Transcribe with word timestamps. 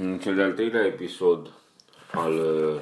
În 0.00 0.18
cel 0.18 0.34
de-al 0.34 0.52
treilea 0.52 0.84
episod 0.86 1.52
al 2.12 2.32
uh, 2.32 2.80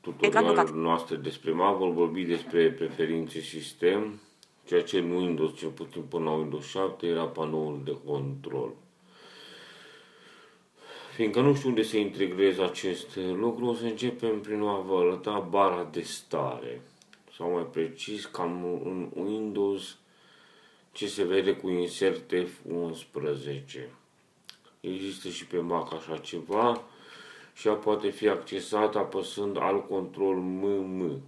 tutorialului 0.00 0.80
noastre 0.80 1.16
despre 1.16 1.50
Mac 1.50 1.76
vom 1.76 1.94
vorbi 1.94 2.24
despre 2.24 2.70
preferințe 2.70 3.40
sistem, 3.40 4.20
ceea 4.66 4.82
ce 4.82 4.98
în 4.98 5.10
Windows, 5.10 5.56
cel 5.56 5.68
puțin 5.68 6.02
până 6.02 6.24
la 6.24 6.30
Windows 6.30 6.66
7, 6.66 7.06
era 7.06 7.24
panoul 7.24 7.80
de 7.84 7.96
control. 8.04 8.74
Fiindcă 11.14 11.40
nu 11.40 11.54
știu 11.54 11.68
unde 11.68 11.82
să 11.82 11.96
integrez 11.96 12.58
acest 12.58 13.16
lucru, 13.16 13.64
o 13.64 13.74
să 13.74 13.84
începem 13.84 14.40
prin 14.40 14.60
a 14.60 14.78
vă 14.78 14.98
arăta 14.98 15.38
bara 15.38 15.88
de 15.92 16.02
stare. 16.02 16.80
Sau 17.36 17.50
mai 17.50 17.66
precis, 17.72 18.24
cam 18.24 18.64
în 18.84 19.10
Windows 19.24 19.96
ce 20.92 21.06
se 21.06 21.24
vede 21.24 21.52
cu 21.52 21.68
insert 21.68 22.34
F11. 22.34 24.05
Există 24.88 25.28
și 25.28 25.46
pe 25.46 25.58
Mac 25.58 25.92
așa 25.92 26.16
ceva 26.16 26.82
și 27.52 27.68
ea 27.68 27.74
poate 27.74 28.10
fi 28.10 28.28
accesat 28.28 28.94
apăsând 28.94 29.56
alt 29.58 29.88
control 29.88 30.36
MM 30.36 31.20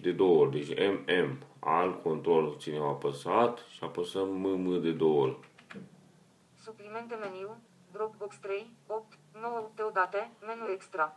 de 0.00 0.12
două 0.12 0.38
ori. 0.38 0.50
Deci 0.50 0.78
MM, 0.78 1.38
alt 1.58 2.02
control 2.02 2.56
ținem 2.58 2.82
apăsat 2.82 3.64
și 3.70 3.78
apăsăm 3.82 4.28
MM 4.28 4.80
de 4.80 4.90
două 4.90 5.22
ori. 5.22 5.36
Suplimente 6.62 7.14
meniu, 7.14 7.56
Dropbox 7.92 8.36
3, 8.36 8.70
8, 8.86 9.18
9 9.40 9.70
deodată, 9.74 10.28
menu 10.46 10.72
extra. 10.72 11.16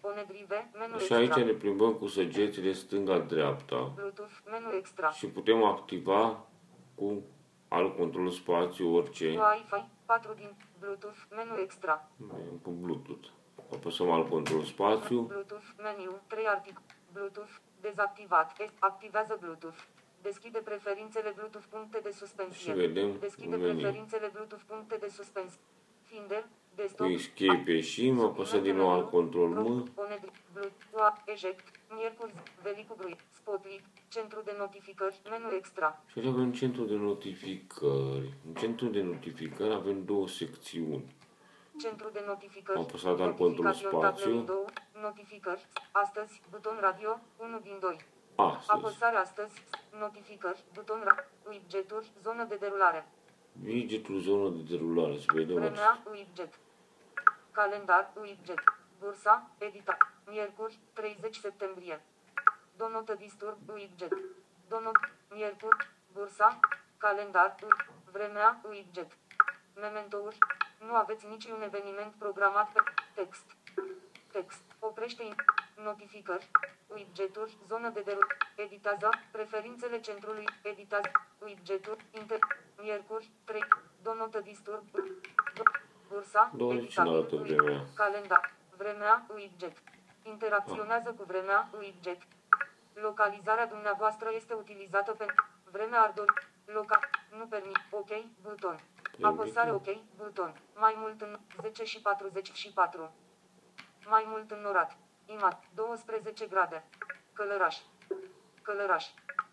Onedrive, 0.00 0.70
menu 0.78 0.92
Și 0.92 1.12
extra. 1.12 1.16
aici 1.16 1.34
ne 1.34 1.52
plimbăm 1.52 1.92
cu 1.92 2.06
săgețile 2.06 2.72
stânga-dreapta 2.72 3.92
Bluetooth, 3.94 4.32
menu 4.50 4.76
extra. 4.76 5.10
și 5.10 5.26
putem 5.26 5.62
activa 5.64 6.46
cu 6.94 7.22
alt 7.68 7.96
control 7.96 8.30
spațiu 8.30 8.94
orice 8.94 9.26
Wi-Fi, 9.26 9.84
4 10.06 10.32
din 10.36 10.54
Bluetooth, 10.84 11.18
menu 11.36 11.54
extra. 11.66 12.08
cu 12.62 12.70
Bluetooth. 12.70 13.28
Apăsăm 13.72 14.10
alt 14.10 14.28
control 14.28 14.62
spațiu 14.64 15.20
Bluetooth, 15.20 15.66
meniu, 15.82 16.20
3 16.26 16.46
artic. 16.46 16.80
Bluetooth, 17.12 17.52
dezactivat. 17.80 18.58
E- 18.60 18.70
Activează 18.78 19.36
Bluetooth. 19.40 19.80
Deschide 20.22 20.58
preferințele 20.58 21.32
Bluetooth 21.36 21.66
puncte 21.70 21.98
de 22.02 22.10
și 22.10 22.16
suspensie. 22.16 22.72
vedem 22.72 23.18
Deschide 23.18 23.54
în 23.54 23.60
meniu. 23.60 23.74
preferințele 23.80 24.26
Bluetooth 24.32 24.64
puncte 24.66 24.96
de 24.96 25.08
suspensie. 25.08 25.60
Finder, 26.02 26.42
Cu 26.42 26.48
desktop. 26.76 27.08
escape 27.10 27.72
ieșim, 27.72 28.20
apăsăm 28.20 28.62
din 28.62 28.76
nou 28.76 28.90
alt 28.90 29.10
control 29.10 29.48
M 29.48 29.92
Bluetooth, 30.52 31.20
eject, 31.24 31.66
miercuri, 31.96 32.32
velicu 32.62 32.94
grui, 32.98 33.16
spotlight, 33.34 33.84
centru 34.08 34.40
de 34.44 34.54
notificări, 34.58 35.20
menu 35.30 35.54
extra. 35.56 36.02
Și 36.10 36.18
aici 36.18 36.28
avem 36.28 36.52
centru 36.52 36.84
de 36.84 36.94
notificări. 36.94 38.32
În 38.46 38.54
centru 38.54 38.86
de 38.86 39.02
notificări 39.02 39.72
avem 39.74 40.04
două 40.04 40.28
secțiuni. 40.28 41.14
Centru 41.80 42.08
de 42.12 42.22
notificări. 42.26 42.78
Am 42.78 42.84
apăsat 42.84 43.20
alt 43.20 43.36
control 43.36 43.64
Notification 43.64 44.00
tab 44.00 44.14
spațiu. 44.16 44.30
window, 44.36 44.64
Notificări. 45.02 45.66
Astăzi, 45.92 46.42
buton 46.50 46.76
radio, 46.80 47.20
1 47.36 47.58
din 47.58 47.76
2. 47.80 47.96
Astăzi. 48.36 48.70
Apăsare 48.70 49.16
astăzi, 49.16 49.54
notificări, 50.00 50.64
buton 50.74 51.00
ra- 51.08 51.24
widgeturi, 51.50 52.10
zonă 52.22 52.44
de 52.48 52.56
derulare. 52.60 53.06
Widgetul 53.64 54.20
zonă 54.20 54.48
de 54.56 54.62
derulare. 54.70 55.16
Să 55.18 55.26
vedem 55.34 55.56
aici. 55.56 55.68
Vremea, 55.70 56.02
widget. 56.12 56.58
Calendar, 57.54 58.10
widget. 58.20 58.60
Bursa, 58.98 59.50
edita. 59.58 59.96
Miercuri, 60.26 60.78
30 60.92 61.36
septembrie. 61.36 62.00
Donotă 62.76 63.14
disturb, 63.14 63.58
widget. 63.68 64.12
Donot, 64.68 64.96
miercuri, 65.28 65.90
bursa, 66.12 66.58
calendar, 66.98 67.54
wi- 67.62 67.84
vremea, 68.12 68.60
widget. 68.68 69.12
Mementouri, 69.74 70.38
nu 70.78 70.94
aveți 70.94 71.26
niciun 71.26 71.62
eveniment 71.62 72.14
programat 72.18 72.72
pe 72.72 72.80
text. 73.14 73.44
Text, 74.32 74.62
oprește 74.78 75.22
in- 75.22 75.44
notificări, 75.84 76.50
widgeturi, 76.88 77.56
zonă 77.68 77.88
de 77.88 78.00
derulare, 78.00 78.36
editează, 78.56 79.08
preferințele 79.30 80.00
centrului, 80.00 80.44
editează, 80.62 81.10
widgeturi, 81.38 82.04
inter, 82.10 82.38
miercuri, 82.78 83.30
3, 83.44 83.64
donotă 84.02 84.40
disturb, 84.40 84.84
do- 84.90 85.20
bursa, 86.14 86.50
20 86.54 86.82
editabil, 86.82 87.10
în 87.10 87.16
arată 87.18 87.36
wi- 87.36 87.42
vremea. 87.56 87.84
calendar, 87.94 88.52
vremea, 88.76 89.26
widget. 89.34 89.76
Interacționează 90.22 91.10
cu 91.18 91.24
vremea, 91.26 91.68
widget. 91.78 92.18
Localizarea 92.92 93.66
dumneavoastră 93.66 94.28
este 94.34 94.54
utilizată 94.54 95.12
pentru 95.12 95.44
vremea 95.70 96.00
ar 96.02 96.12
dori. 96.14 96.32
Loca, 96.64 96.98
nu 97.38 97.46
permit, 97.46 97.78
ok, 97.90 98.10
buton. 98.42 98.78
Apăsare 99.22 99.72
ok, 99.72 99.86
buton. 100.16 100.60
Mai 100.74 100.94
mult 100.96 101.20
în 101.20 101.38
10 101.62 101.84
și 101.84 102.00
44. 102.00 103.12
Mai 104.06 104.24
mult 104.26 104.50
înnorat. 104.50 104.96
Imat, 105.26 105.62
12 105.74 106.46
grade. 106.46 106.84
Călăraș. 107.32 107.76
Călăraș. 108.62 109.06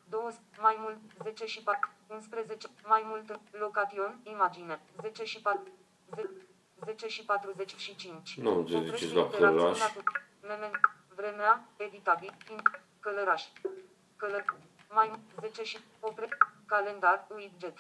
2, 0.09 0.21
mai 0.61 0.75
mult, 0.79 0.97
10 1.23 1.45
și 1.45 1.63
4, 1.63 1.89
11, 2.07 2.67
mai 2.85 3.01
mult, 3.05 3.29
în- 3.29 3.39
location, 3.51 4.19
imagine, 4.23 4.81
10 5.01 5.23
și 5.23 5.41
4, 5.41 5.67
10 6.15 6.29
și 7.07 7.23
45. 7.25 8.37
Nu 8.37 8.49
am 8.49 8.57
înțeles 8.57 8.89
de 8.89 8.95
ce 8.95 9.05
Oprește 9.05 9.15
la 9.15 9.21
interacțiunea 9.21 9.71
Călăraș. 9.71 9.93
cu 9.93 10.01
memen, 10.47 10.71
vremea, 11.15 11.67
editabil, 11.77 12.33
in, 12.51 12.57
călăraș, 12.99 13.43
călă, 14.15 14.43
mai 14.89 15.11
10 15.41 15.63
și 15.63 15.77
opre, 15.99 16.27
calendar, 16.65 17.27
widget. 17.35 17.77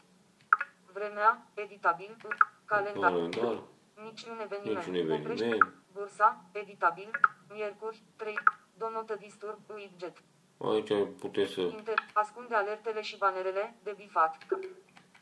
Vremea, 0.93 1.47
editabil, 1.53 2.17
calendar, 2.65 3.11
Calendar. 3.11 3.61
niciun 4.03 4.39
eveniment. 4.39 4.85
Niciun 4.85 5.11
Oprește, 5.11 5.45
eveniment. 5.45 5.73
bursa, 5.93 6.43
editabil, 6.51 7.09
miercuri, 7.49 8.01
3, 8.15 8.39
donotă 8.77 9.15
disturb, 9.15 9.59
widget. 9.75 10.17
Aici 10.57 10.91
puteți 11.19 11.53
să 11.53 11.61
Inter, 11.61 11.99
ascunde 12.13 12.55
alertele 12.55 13.01
și 13.01 13.17
banerele 13.17 13.75
de 13.83 13.93
bifat. 13.97 14.37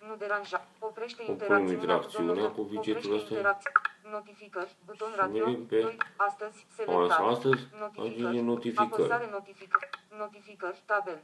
Nu 0.08 0.16
deranja. 0.16 0.68
Oprește 0.80 1.22
Oprim 1.22 1.34
interacțiunea, 1.34 1.74
interacțiunea 1.74 2.34
donotă. 2.34 2.54
cu 2.54 2.62
widgetul 2.62 2.90
Oprește 2.92 3.14
ăsta. 3.16 3.34
interacți- 3.34 3.68
Notificări. 4.12 4.76
Buton 4.86 5.10
Și 5.12 5.18
radio. 5.18 5.44
venim 5.44 5.66
pe- 5.66 5.82
2. 5.82 5.98
Astăzi. 6.16 6.66
Asta, 6.70 6.84
Selectat. 6.84 7.20
astăzi 7.20 7.68
aici 7.98 8.20
e 8.38 8.42
notificări. 8.42 8.92
Apăsare 8.94 9.28
notificări. 9.32 9.90
Notificări. 10.18 10.82
Tabel. 10.86 11.20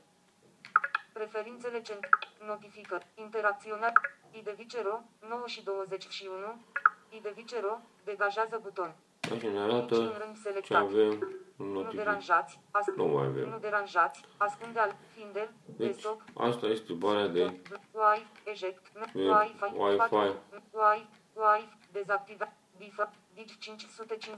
Preferințele 1.14 1.82
cent. 1.82 2.08
Notificări. 2.48 3.06
Interacționare. 3.16 3.94
Idevicero. 4.32 5.02
9 5.30 5.44
și 5.46 5.64
21. 5.64 6.62
Idevicero. 7.10 7.80
Degajează 8.04 8.60
buton. 8.64 8.96
Aici 9.32 9.42
ne 9.42 9.50
Nici 9.50 9.60
arată 9.60 9.96
în 9.96 10.14
rând 10.22 10.36
ce 10.36 10.42
selectat. 10.42 10.82
avem 10.82 11.10
în 11.10 11.20
Nu 11.56 11.66
notificări. 11.66 11.98
deranjați. 12.04 12.60
As- 12.72 12.96
Nu 12.96 13.06
mai 13.06 13.26
avem. 13.26 13.50
Nu 13.50 13.58
deranjați. 13.58 14.22
Ascunde 14.38 14.80
al 14.80 14.96
Finder. 15.16 15.50
Deci, 15.66 15.88
Desktop. 15.88 16.22
asta 16.34 16.66
este 16.66 16.94
barea 16.94 17.28
de 17.28 17.44
Wi, 17.92 18.26
eject, 18.44 18.82
E, 19.16 19.20
Wi-Fi, 19.20 19.74
Wi-Fi. 19.78 20.16
Wi, 20.72 21.08
Wi, 21.34 21.70
dezactiva, 21.92 22.54
bifa, 22.78 23.12
dig 23.34 23.58
505, 23.60 24.36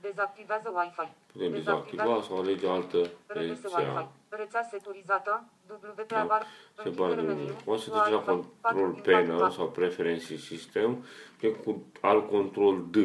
dezactivează 0.00 0.72
Wi-Fi. 0.74 1.08
putem 1.32 1.50
dezactiva 1.52 2.22
sau 2.22 2.38
alege 2.38 2.68
altă 2.68 3.10
Redese 3.26 3.60
rețea. 3.62 3.78
Wi-Fi. 3.92 4.08
Rețea 4.28 4.62
securizată, 4.62 5.44
WP 5.68 6.06
Da. 6.06 6.20
avar, 6.20 6.42
Se 6.74 6.82
închidere 6.88 7.14
bage 7.14 7.26
meniu, 7.26 7.54
O 7.64 7.76
să 7.76 7.90
treci 7.90 8.02
la 8.02 8.16
Wi-Fi, 8.16 8.24
control 8.26 8.44
patru 8.60 8.90
din 8.92 9.02
panel 9.12 9.38
patru, 9.38 9.54
sau 9.54 9.68
preferențe 9.70 10.36
sistem, 10.36 11.04
e 11.40 11.48
cu 11.48 11.82
alt 12.00 12.28
control 12.28 12.84
D 12.90 12.96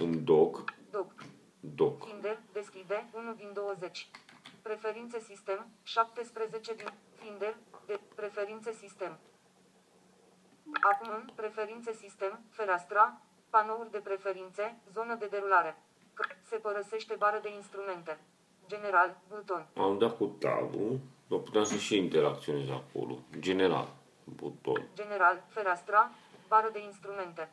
în 0.00 0.24
doc, 0.24 0.64
Doc, 1.74 1.98
doc. 1.98 2.08
Finder, 2.08 2.38
deschide, 2.52 3.06
1 3.14 3.32
din 3.34 3.50
20. 3.54 4.08
Preferințe 4.62 5.18
sistem, 5.20 5.66
17 5.82 6.74
din 6.74 6.92
Finder, 7.14 7.56
de 7.86 8.00
preferințe 8.14 8.72
sistem. 8.72 9.18
Acum 10.92 11.08
în 11.10 11.30
preferințe 11.34 11.92
sistem, 11.92 12.40
fereastra, 12.50 13.20
panouri 13.50 13.90
de 13.90 13.98
preferințe, 13.98 14.76
zonă 14.92 15.14
de 15.14 15.26
derulare. 15.26 15.76
C- 16.14 16.36
se 16.48 16.56
părăsește 16.56 17.14
bară 17.18 17.38
de 17.42 17.54
instrumente. 17.54 18.18
General, 18.66 19.16
buton. 19.28 19.66
Am 19.76 19.98
dat 19.98 20.16
cu 20.16 20.24
tabul, 20.26 20.98
dar 21.28 21.38
puteam 21.38 21.64
să 21.64 21.76
și 21.76 21.96
interacționez 21.96 22.68
acolo. 22.70 23.18
General, 23.38 23.88
buton. 24.24 24.88
General, 24.94 25.42
fereastra, 25.48 26.10
bară 26.48 26.68
de 26.72 26.82
instrumente. 26.82 27.50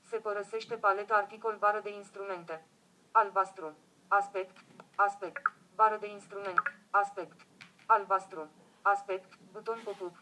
Se 0.00 0.16
părăsește 0.16 0.74
paleta 0.74 1.14
articol 1.14 1.56
bară 1.58 1.80
de 1.82 1.94
instrumente. 1.94 2.66
Albastru. 3.12 3.72
Aspect. 4.08 4.56
Aspect. 4.96 5.42
Bară 5.74 5.96
de 6.00 6.08
instrument. 6.10 6.62
Aspect. 6.90 7.46
Albastru. 7.86 8.46
Aspect. 8.82 9.38
Buton 9.52 9.78
pop-up. 9.84 10.14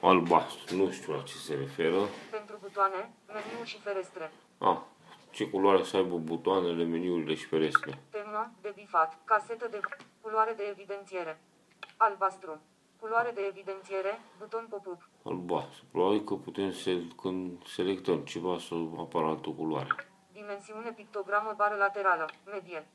Albastru, 0.00 0.76
nu 0.76 0.90
știu 0.90 1.12
la 1.12 1.22
ce 1.22 1.34
se 1.36 1.54
referă. 1.54 2.00
Pentru 2.30 2.58
butoane, 2.60 3.10
meniu 3.26 3.64
și 3.64 3.80
ferestre. 3.80 4.32
Ah, 4.58 4.78
ce 5.30 5.48
culoare 5.48 5.82
să 5.82 5.96
aibă 5.96 6.16
butoanele, 6.16 6.84
meniurile 6.84 7.34
și 7.34 7.46
ferestre. 7.46 8.02
Temă, 8.10 8.50
de 8.60 8.72
bifat, 8.74 9.18
casetă 9.24 9.68
de 9.70 9.80
culoare 10.20 10.52
de 10.56 10.62
evidențiere. 10.70 11.40
Albastru. 11.96 12.60
Culoare 13.00 13.30
de 13.34 13.40
evidențiere, 13.48 14.20
buton 14.38 14.66
pop-up. 14.70 15.08
albastru. 15.24 15.84
Probabil 15.92 16.20
că 16.24 16.34
putem 16.34 16.72
să, 16.72 16.90
când 17.22 17.66
selectăm 17.66 18.18
ceva 18.20 18.58
să 18.58 18.74
apară 18.98 19.26
altă 19.26 19.48
culoare. 19.50 20.08
Dimensiune 20.40 20.92
pictogramă 20.92 21.52
bară 21.56 21.74
laterală, 21.74 22.26
medie. 22.52 22.86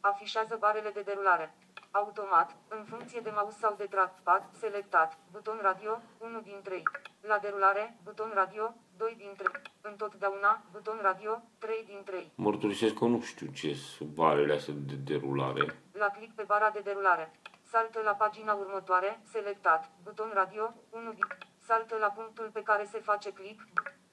Afișează 0.00 0.56
barele 0.60 0.90
de 0.90 1.00
derulare. 1.00 1.54
Automat, 1.90 2.56
în 2.68 2.84
funcție 2.84 3.20
de 3.20 3.32
mouse 3.34 3.58
sau 3.60 3.74
de 3.78 3.84
trackpad, 3.84 4.42
selectat, 4.58 5.18
buton 5.32 5.58
radio, 5.62 6.00
1 6.18 6.40
din 6.40 6.60
3. 6.62 6.82
La 7.20 7.38
derulare, 7.38 7.96
buton 8.04 8.30
radio, 8.34 8.74
2 8.96 9.14
din 9.16 9.32
3. 9.36 9.52
Întotdeauna, 9.80 10.62
buton 10.72 10.98
radio, 11.02 11.42
3 11.58 11.84
din 11.86 12.02
3. 12.04 12.32
Mărturisesc 12.34 12.94
că 12.94 13.04
nu 13.04 13.20
știu 13.20 13.46
ce 13.46 13.74
sunt 13.74 14.08
barele 14.08 14.54
astea 14.54 14.74
de 14.76 14.94
derulare. 14.94 15.82
La 15.92 16.06
click 16.06 16.34
pe 16.34 16.42
bara 16.42 16.70
de 16.70 16.80
derulare. 16.80 17.32
Saltă 17.70 18.00
la 18.04 18.14
pagina 18.14 18.52
următoare, 18.52 19.20
selectat, 19.30 19.90
buton 20.02 20.30
radio, 20.34 20.74
1 20.90 21.12
din... 21.12 21.26
Saltă 21.66 21.96
la 21.96 22.10
punctul 22.10 22.50
pe 22.52 22.62
care 22.62 22.84
se 22.84 22.98
face 22.98 23.32
click, 23.32 23.60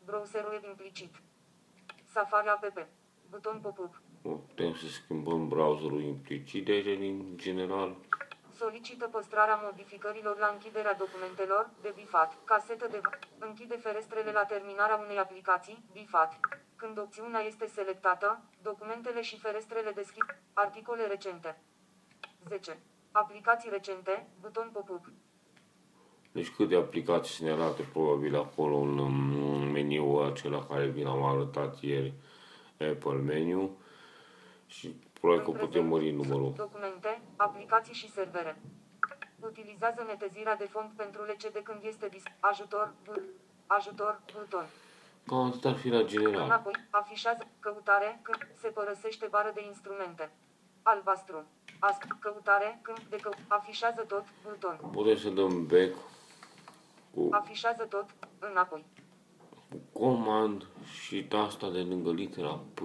browserul 0.05 0.51
web 0.51 0.63
implicit. 0.63 1.15
Safari 2.17 2.49
app. 2.49 2.87
Buton 3.29 3.59
pop-up. 3.59 4.01
Putem 4.21 4.73
să 4.75 4.87
schimbăm 4.87 5.47
browserul 5.47 6.01
implicit 6.01 6.65
de 6.65 6.71
aici, 6.71 6.99
din 6.99 7.33
general. 7.35 7.95
Solicită 8.55 9.07
păstrarea 9.07 9.59
modificărilor 9.63 10.37
la 10.37 10.47
închiderea 10.47 10.93
documentelor, 10.93 11.69
de 11.81 11.93
bifat, 11.95 12.37
casetă 12.43 12.87
de... 12.87 13.01
Închide 13.39 13.75
ferestrele 13.75 14.31
la 14.31 14.43
terminarea 14.43 14.95
unei 14.95 15.17
aplicații, 15.17 15.83
bifat. 15.91 16.39
Când 16.75 16.97
opțiunea 16.97 17.41
este 17.41 17.67
selectată, 17.67 18.41
documentele 18.61 19.21
și 19.21 19.39
ferestrele 19.39 19.91
deschid. 19.91 20.25
Articole 20.53 21.07
recente. 21.07 21.61
10. 22.47 22.79
Aplicații 23.11 23.69
recente, 23.69 24.27
buton 24.39 24.69
pop-up. 24.73 25.05
Deci 26.38 26.50
câte 26.56 26.75
aplicații 26.75 27.36
să 27.36 27.44
ne 27.44 27.51
arate 27.51 27.81
probabil 27.94 28.36
acolo 28.36 28.75
în, 28.78 29.00
în 29.00 29.72
meniul 29.72 30.25
acela 30.25 30.66
care 30.66 30.86
vi 30.86 31.04
l-am 31.04 31.24
arătat 31.24 31.81
ieri, 31.81 32.13
Apple 32.92 33.19
Menu. 33.30 33.78
Și 34.66 34.88
probabil 35.19 35.44
că 35.44 35.51
În 35.51 35.57
putem 35.57 35.69
prezent, 35.69 35.89
mări 35.89 36.12
numărul. 36.12 36.54
Documente, 36.57 37.22
aplicații 37.36 37.94
și 37.94 38.12
servere. 38.12 38.62
Utilizează 39.39 40.04
netezirea 40.07 40.56
de 40.56 40.68
font 40.72 40.92
pentru 40.95 41.22
LCD 41.22 41.57
când 41.63 41.80
este 41.84 42.07
dis... 42.07 42.24
Ajutor, 42.39 42.94
but, 43.06 43.22
ajutor, 43.68 44.22
buton. 44.34 44.66
Cam 45.25 45.45
atât 45.45 45.66
ar 45.66 45.75
fi 45.75 45.89
la 45.89 46.04
general. 46.04 46.44
Înapoi, 46.44 46.74
afișează, 46.89 47.48
căutare, 47.60 48.19
când 48.24 48.48
se 48.62 48.68
părăsește 48.68 49.28
bară 49.30 49.51
de 49.54 49.63
instrumente. 49.66 50.31
Albastru. 50.81 51.44
As, 51.80 51.98
căutare, 52.19 52.80
când 52.81 53.01
de 53.10 53.16
că, 53.16 53.30
afișează 53.48 54.01
tot, 54.01 54.25
buton. 54.44 54.80
Putem 54.92 55.18
să 55.18 55.30
dăm 55.30 55.66
back 55.66 55.95
cu 57.17 57.27
Afișează 57.31 57.83
tot, 57.83 58.05
înapoi. 58.39 58.85
comand 59.93 60.67
și 61.01 61.23
tasta 61.23 61.69
de 61.69 61.81
lângă 61.81 62.11
litera 62.11 62.59
P. 62.73 62.79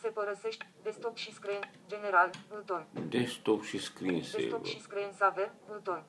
Se 0.00 0.08
părăsește, 0.08 0.72
desktop 0.82 1.16
și 1.16 1.32
screen, 1.32 1.60
general, 1.86 2.30
buton. 2.48 2.86
Desktop 3.08 3.62
și 3.62 3.78
screensaver. 3.78 4.40
Desktop 4.40 4.64
și 4.64 4.80
screensaver, 4.80 5.52
buton. 5.66 6.04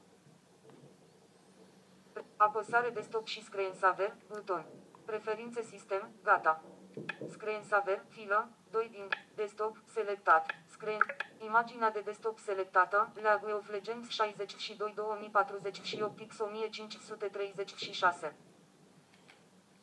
Apăsare 2.36 2.90
desktop 2.90 3.26
și 3.28 3.44
screensaver, 3.44 4.16
buton. 4.28 4.66
Preferințe 5.06 5.62
sistem, 5.62 6.10
gata. 6.24 6.64
Screensaver, 7.30 8.04
filă, 8.10 8.50
2 8.72 8.90
din 8.92 9.08
desktop, 9.36 9.78
selectat. 9.86 10.46
Screen, 10.66 11.00
imaginea 11.40 11.92
de 11.92 12.00
desktop 12.00 12.40
selectată, 12.40 13.12
League 13.22 13.54
of 13.54 13.70
Legends 13.70 14.10
62 14.10 14.92
2048 14.96 16.28
X 16.28 16.40
1536. 16.40 18.36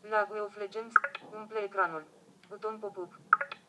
League 0.00 0.40
of 0.40 0.56
Legends, 0.56 0.92
umple 1.34 1.58
ecranul. 1.58 2.04
Buton 2.48 2.78
pop-up. 2.78 3.12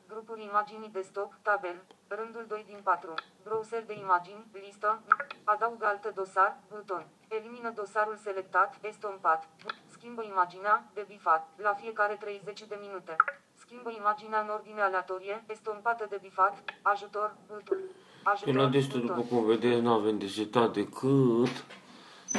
Grupuri 0.07 0.43
imaginii 0.43 0.89
desktop, 0.89 1.33
tabel, 1.41 1.83
rândul 2.07 2.45
2 2.47 2.63
din 2.67 2.79
4. 2.83 3.13
Browser 3.43 3.85
de 3.85 3.93
imagini, 3.93 4.47
listă, 4.51 5.01
adaugă 5.43 5.85
altă 5.85 6.11
dosar, 6.15 6.57
buton. 6.69 7.07
Elimină 7.27 7.69
dosarul 7.69 8.15
selectat, 8.15 8.77
estompat. 8.81 9.47
Schimbă 9.91 10.23
imaginea, 10.23 10.83
de 10.93 11.05
bifat, 11.07 11.47
la 11.55 11.73
fiecare 11.73 12.15
30 12.15 12.63
de 12.63 12.77
minute. 12.81 13.15
Schimbă 13.65 13.91
imaginea 13.97 14.39
în 14.41 14.49
ordine 14.49 14.81
aleatorie, 14.81 15.43
estompată 15.47 16.05
de 16.09 16.17
bifat, 16.21 16.63
ajutor, 16.81 17.35
buton. 17.47 17.77
Pe 18.23 18.23
la 18.23 18.31
Ajutor, 18.31 18.65
desktop, 18.69 19.01
după 19.01 19.13
buton. 19.13 19.37
cum 19.37 19.45
vedeți, 19.47 19.81
nu 19.81 19.93
avem 19.93 20.17
de 20.17 20.27
setat 20.27 20.73
decât 20.73 21.65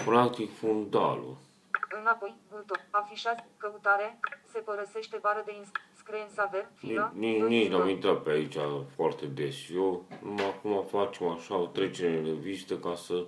practic 0.04 0.56
fundalul. 0.56 1.36
Înapoi, 2.00 2.34
buton. 2.50 2.80
Afișați, 2.90 3.44
căutare, 3.56 4.18
se 4.52 4.58
părăsește 4.58 5.18
bară 5.20 5.42
de 5.46 5.54
ins- 5.54 5.70
screensaver, 5.98 6.68
filă, 6.74 7.12
Nici, 7.14 7.38
doi 7.40 7.48
nici 7.48 7.62
din 7.62 7.70
n-am 7.72 7.80
doi. 7.80 7.92
intrat 7.92 8.22
pe 8.22 8.30
aici 8.30 8.56
foarte 8.94 9.26
des. 9.26 9.54
Eu 9.74 10.04
numai 10.22 10.46
acum 10.48 10.84
facem 10.84 11.26
așa 11.28 11.56
o 11.56 11.66
trecere 11.66 12.16
în 12.18 12.24
revistă 12.24 12.78
ca 12.78 12.94
să 12.94 13.24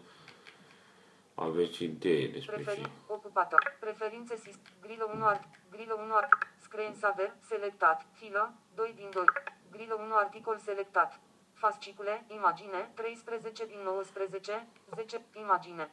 aveți 1.35 1.85
idee 1.85 2.27
despre 2.29 2.57
ce. 2.57 2.63
Preferin, 2.63 2.91
ocupată. 3.07 3.57
Preferințe 3.81 4.37
sist. 4.37 4.59
Grilă 4.83 5.11
1 5.15 5.25
art. 5.25 5.43
Grilă 5.71 5.95
1 6.05 6.15
art. 6.15 6.29
Screensaver, 6.69 7.33
selectat. 7.49 8.07
Filă, 8.13 8.53
2 8.75 8.93
din 8.97 9.09
2. 9.13 9.25
Grilă 9.71 9.95
1 9.95 10.15
articol 10.15 10.59
selectat. 10.65 11.21
Fascicule, 11.55 12.25
imagine, 12.29 12.91
13 12.95 13.67
din 13.67 13.79
19, 13.85 14.67
10, 14.97 15.23
imagine. 15.41 15.91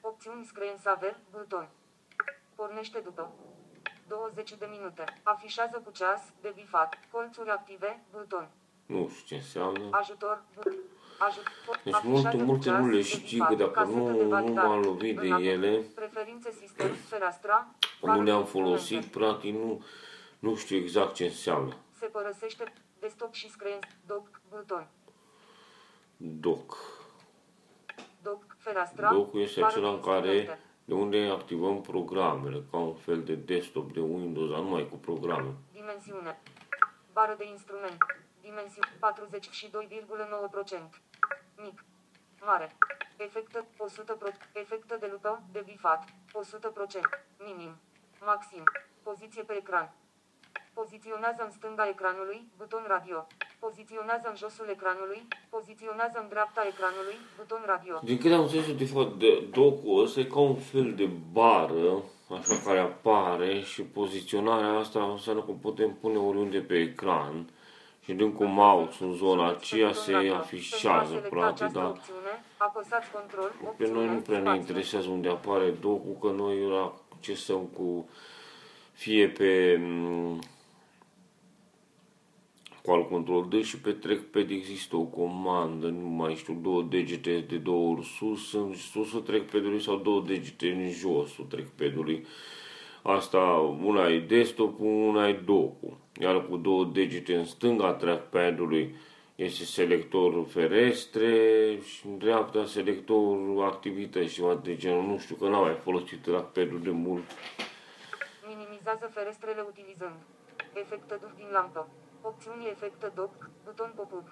Opțiuni 0.00 0.44
screensaver, 0.44 1.16
buton. 1.30 1.68
Pornește 2.54 2.98
după. 2.98 3.32
20 4.08 4.52
de 4.52 4.66
minute. 4.70 5.04
Afișează 5.22 5.82
cu 5.84 5.90
ceas, 5.90 6.20
de 6.40 6.52
bifat. 6.54 6.98
Colțuri 7.10 7.50
active, 7.50 8.02
buton. 8.12 8.48
Nu 8.86 9.08
știu 9.08 9.24
ce 9.26 9.34
înseamnă. 9.34 9.88
Ajutor, 9.90 10.42
bu- 10.54 10.76
ajutor. 11.18 11.80
Deci 11.84 11.94
afișează 11.94 12.08
multe, 12.08 12.36
cu 12.36 12.42
multe 12.44 12.68
ceas, 12.68 12.78
nu 12.80 12.86
le 12.88 12.96
de 12.96 13.02
știu, 13.02 13.20
bifat, 13.44 13.48
că 13.48 13.54
dacă 13.54 13.70
casetă 13.70 13.98
nu, 13.98 14.16
de 14.16 14.22
nu 14.22 14.28
validare. 14.28 14.66
m-am 14.68 14.80
lovit 14.80 15.18
de 15.20 15.26
Înapoi. 15.26 15.46
ele, 15.46 15.78
Preferințe 15.94 16.50
sistem, 16.50 16.92
fereastra. 16.94 17.66
Nu 18.00 18.06
bară 18.06 18.22
le-am 18.22 18.42
de 18.42 18.48
folosit, 18.48 18.96
instrumente. 18.96 19.18
practic 19.18 19.54
nu, 19.54 19.82
nu 20.38 20.56
știu 20.56 20.76
exact 20.76 21.14
ce 21.14 21.24
înseamnă. 21.24 21.76
Se 21.98 22.06
părăsește 22.06 22.72
desktop 22.98 23.32
și 23.32 23.50
screen, 23.50 23.78
doc, 24.06 24.40
buton. 24.48 24.88
Doc. 26.16 26.76
Doc, 28.22 28.56
fereastra. 28.58 29.12
Docul 29.12 29.40
este 29.40 29.60
bară 29.60 29.72
acela 29.72 29.88
de 29.88 29.94
în 29.94 30.00
care, 30.00 30.34
instrumente. 30.34 30.64
de 30.84 30.94
unde 30.94 31.28
activăm 31.28 31.80
programele, 31.80 32.64
ca 32.70 32.78
un 32.78 32.94
fel 32.94 33.22
de 33.22 33.34
desktop 33.34 33.92
de 33.92 34.00
Windows, 34.00 34.50
dar 34.50 34.60
numai 34.60 34.88
cu 34.88 34.96
programe. 34.96 35.54
Dimensiune. 35.72 36.40
Bară 37.12 37.34
de 37.38 37.46
instrument. 37.46 37.96
Dimensiune 38.40 38.88
42,9%. 40.80 40.88
Mic. 41.56 41.84
Mare. 42.40 42.76
Efectă 43.16 43.66
100 43.76 44.12
pro, 44.12 44.28
efectă 44.52 44.96
de 45.00 45.08
lupă, 45.12 45.42
de 45.52 45.62
bifat. 45.64 46.04
100%. 46.04 46.10
Minim. 47.38 47.76
Maxim. 48.26 48.62
Poziție 49.02 49.42
pe 49.42 49.54
ecran. 49.62 49.94
Poziționează 50.74 51.42
în 51.44 51.50
stânga 51.50 51.88
ecranului, 51.88 52.40
buton 52.58 52.84
radio. 52.86 53.26
Poziționează 53.58 54.26
în 54.28 54.36
josul 54.36 54.68
ecranului, 54.76 55.20
poziționează 55.48 56.16
în 56.22 56.28
dreapta 56.28 56.62
ecranului, 56.72 57.16
buton 57.38 57.62
radio. 57.66 57.94
Din 58.02 58.18
câte 58.18 58.34
am 58.34 58.40
înțeles, 58.40 58.76
de 58.76 58.84
fapt, 58.84 59.12
de, 59.18 59.48
docul 59.50 60.02
ăsta 60.02 60.20
e 60.20 60.24
ca 60.24 60.40
un 60.40 60.56
fel 60.56 60.94
de 60.94 61.08
bară, 61.32 62.02
așa 62.36 62.54
care 62.64 62.78
apare 62.78 63.60
și 63.60 63.82
poziționarea 63.82 64.78
asta 64.78 65.02
înseamnă 65.04 65.42
că 65.42 65.52
putem 65.52 65.90
pune 66.00 66.18
oriunde 66.18 66.60
pe 66.60 66.76
ecran 66.78 67.48
și 68.04 68.12
dând 68.12 68.34
cu 68.34 68.44
mouse 68.44 69.04
în 69.04 69.12
zona 69.12 69.48
aceea 69.48 69.92
se 69.92 70.14
afișează, 70.14 71.14
practic, 71.14 71.66
dar 71.66 71.92
Apăsați 72.56 73.10
control, 73.10 73.52
pe 73.76 73.88
noi 73.88 74.06
nu 74.06 74.20
prea 74.20 74.38
ne 74.38 74.44
spațiu. 74.44 74.60
interesează 74.60 75.08
unde 75.08 75.28
apare 75.28 75.70
docul, 75.70 76.16
că 76.20 76.30
noi 76.36 76.56
îl 77.18 77.24
accesăm 77.34 77.68
cu 77.76 78.08
fie 78.92 79.28
pe 79.28 79.76
mm, 79.80 80.38
cu 82.82 82.90
al 82.90 83.06
control 83.08 83.48
D 83.48 83.62
și 83.62 83.78
pe 83.78 83.92
trackpad 83.92 84.50
există 84.50 84.96
o 84.96 85.02
comandă, 85.02 85.86
nu 85.86 86.06
mai 86.06 86.34
știu, 86.34 86.58
două 86.62 86.82
degete 86.82 87.44
de 87.48 87.56
două 87.56 87.92
ori 87.92 88.06
sus, 88.06 88.52
în 88.52 88.74
susul 88.74 89.20
trackpadului 89.20 89.80
sau 89.80 89.96
două 89.96 90.24
degete 90.26 90.70
în 90.70 90.90
josul 90.90 91.44
trackpadului. 91.44 92.26
Asta, 93.02 93.38
una 93.84 94.08
e 94.08 94.18
desktop 94.18 94.80
una 94.80 95.28
e 95.28 95.32
docul. 95.32 95.96
Iar 96.20 96.48
cu 96.48 96.56
două 96.56 96.84
degete 96.84 97.34
în 97.34 97.44
stânga 97.44 97.92
trackpadului 97.92 98.94
este 99.46 99.64
selectorul 99.64 100.46
ferestre 100.46 101.30
și 101.80 102.06
în 102.06 102.18
dreapta 102.18 102.64
selectorul 102.66 103.62
activități 103.64 104.28
și 104.28 104.34
ceva 104.34 104.54
de 104.54 104.76
genul. 104.76 105.02
Nu 105.02 105.18
știu 105.18 105.34
că 105.34 105.48
n-am 105.48 105.62
mai 105.62 105.78
folosit 105.82 106.22
trackpadul 106.22 106.82
de 106.82 106.90
mult. 106.90 107.24
Minimizează 108.46 109.10
ferestrele 109.14 109.64
utilizând 109.68 110.18
efectă 110.72 111.18
duh 111.20 111.30
din 111.36 111.48
lampă. 111.52 111.88
Opțiuni 112.22 112.68
efectă 112.68 113.12
doc, 113.14 113.32
buton 113.64 113.92
pop-up. 113.96 114.28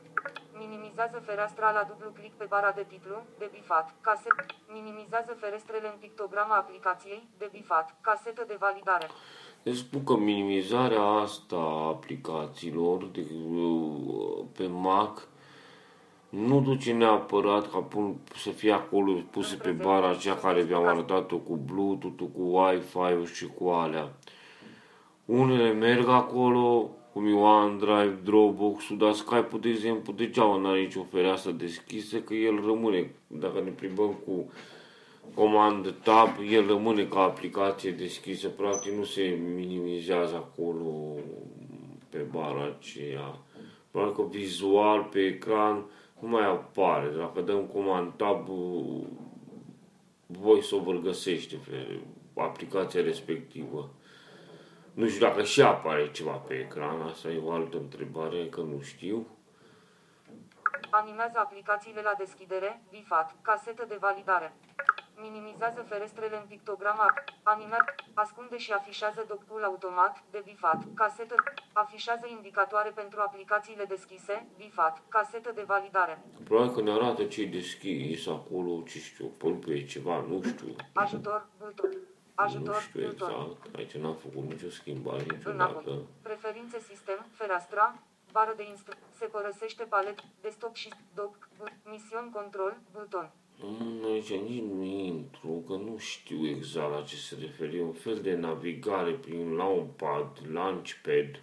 Minimizează 0.52 1.22
fereastra 1.26 1.70
la 1.70 1.82
dublu 1.82 2.10
click 2.10 2.34
pe 2.36 2.44
bara 2.44 2.70
de 2.72 2.84
titlu, 2.88 3.18
de 3.38 3.48
bifat, 3.52 3.94
caset. 4.00 4.36
Minimizează 4.68 5.32
ferestrele 5.40 5.88
în 5.88 5.98
pictograma 6.00 6.56
aplicației, 6.56 7.28
de 7.38 7.48
bifat, 7.52 7.96
casetă 8.00 8.44
de 8.46 8.56
validare. 8.58 9.08
Deci 9.66 9.76
spun 9.76 10.04
că 10.04 10.16
minimizarea 10.16 11.02
asta 11.02 11.56
a 11.56 11.86
aplicațiilor 11.86 13.08
de, 13.12 13.26
pe 14.56 14.66
Mac 14.66 15.28
nu 16.28 16.60
duce 16.60 16.92
neapărat 16.92 17.70
ca 17.70 17.78
pun, 17.78 18.16
să 18.36 18.50
fie 18.50 18.72
acolo 18.72 19.12
puse 19.30 19.56
pe 19.56 19.70
bara 19.70 20.10
aceea 20.10 20.36
care 20.36 20.62
vi-am 20.62 20.86
arătat-o 20.86 21.36
cu 21.36 21.60
Bluetooth, 21.64 22.22
cu 22.34 22.42
Wi-Fi 22.42 23.34
și 23.34 23.46
cu 23.46 23.68
alea. 23.68 24.12
Unele 25.24 25.72
merg 25.72 26.08
acolo, 26.08 26.90
cum 27.12 27.26
e 27.26 27.32
OneDrive, 27.32 28.18
Dropbox-ul, 28.24 28.96
dar 28.96 29.12
Skype-ul, 29.12 29.60
de 29.60 29.68
exemplu, 29.68 30.12
degeaba 30.12 30.56
nu 30.56 30.68
are 30.68 30.80
nicio 30.80 31.06
fereastră 31.10 31.50
deschisă, 31.50 32.18
că 32.18 32.34
el 32.34 32.62
rămâne, 32.66 33.10
dacă 33.26 33.60
ne 33.64 33.70
plimbăm 33.70 34.12
cu 34.26 34.50
comand 35.34 35.94
tab, 36.02 36.28
el 36.50 36.66
rămâne 36.66 37.04
ca 37.04 37.20
aplicație 37.20 37.90
deschisă, 37.90 38.48
practic 38.48 38.92
nu 38.92 39.04
se 39.04 39.22
minimizează 39.54 40.34
acolo 40.34 41.16
pe 42.08 42.18
bara 42.18 42.74
aceea. 42.78 43.38
Probabil 43.90 44.14
că 44.14 44.22
vizual 44.22 45.02
pe 45.02 45.18
ecran 45.18 45.84
nu 46.18 46.28
mai 46.28 46.44
apare. 46.44 47.08
Dacă 47.08 47.40
dăm 47.40 47.64
comand 47.64 48.12
tab, 48.16 48.48
VoiceOver 50.26 50.94
găsește 50.94 51.58
aplicația 52.34 53.02
respectivă. 53.02 53.90
Nu 54.92 55.08
știu 55.08 55.26
dacă 55.26 55.42
și 55.42 55.62
apare 55.62 56.10
ceva 56.10 56.32
pe 56.32 56.54
ecran, 56.54 57.00
asta 57.00 57.28
e 57.28 57.40
o 57.44 57.50
altă 57.50 57.76
întrebare, 57.76 58.46
că 58.46 58.60
nu 58.60 58.80
știu. 58.80 59.26
Animează 60.90 61.38
aplicațiile 61.38 62.00
la 62.00 62.12
deschidere, 62.18 62.82
bifat, 62.90 63.36
casetă 63.42 63.84
de 63.88 63.96
validare. 64.00 64.52
Minimizează 65.20 65.80
ferestrele 65.88 66.36
în 66.36 66.46
pictograma, 66.48 67.14
animat, 67.42 67.94
ascunde 68.14 68.56
și 68.56 68.72
afișează 68.72 69.24
docul 69.28 69.64
automat, 69.64 70.24
de 70.30 70.42
bifat, 70.44 70.82
casetă, 70.94 71.34
afișează 71.72 72.26
indicatoare 72.26 72.90
pentru 72.90 73.20
aplicațiile 73.20 73.84
deschise, 73.84 74.46
bifat, 74.56 75.02
casetă 75.08 75.52
de 75.54 75.62
validare. 75.66 76.24
Probabil 76.44 76.74
că 76.74 76.82
ne 76.82 76.90
arată 76.90 77.24
ce 77.24 77.42
e 77.42 77.46
deschis 77.46 78.26
acolo, 78.26 78.82
ce 78.82 78.98
știu, 78.98 79.26
pe 79.64 79.84
ceva, 79.84 80.20
nu 80.20 80.42
știu. 80.42 80.76
Ajutor, 80.92 81.46
buton. 81.58 81.90
Ajutor, 82.34 82.74
nu 82.74 82.80
știu 82.80 83.08
buton. 83.08 83.30
exact, 83.30 83.76
aici 83.76 83.96
n-am 83.96 84.14
făcut 84.14 84.44
nicio 84.50 84.70
schimbare 84.70 85.24
niciodată. 85.30 86.02
Preferințe 86.22 86.78
sistem, 86.78 87.26
fereastra, 87.32 87.94
bară 88.32 88.52
de 88.56 88.64
instru, 88.68 88.96
se 89.18 89.26
părăsește 89.26 89.84
palet, 89.84 90.18
desktop 90.40 90.74
și 90.74 90.88
doc, 91.14 91.48
mision 91.84 92.30
control, 92.30 92.76
buton. 92.92 93.30
Nu, 93.60 94.08
aici 94.12 94.32
nici 94.32 94.62
nu 94.62 94.84
intru, 94.84 95.64
că 95.66 95.72
nu 95.72 95.96
știu 95.98 96.46
exact 96.46 96.94
la 96.94 97.02
ce 97.02 97.16
se 97.16 97.36
referă. 97.40 97.82
un 97.82 97.92
fel 97.92 98.18
de 98.22 98.34
navigare 98.34 99.10
prin 99.10 99.54
la 99.56 99.64
un 99.64 99.86
pad, 99.96 100.28
launchpad, 100.52 101.40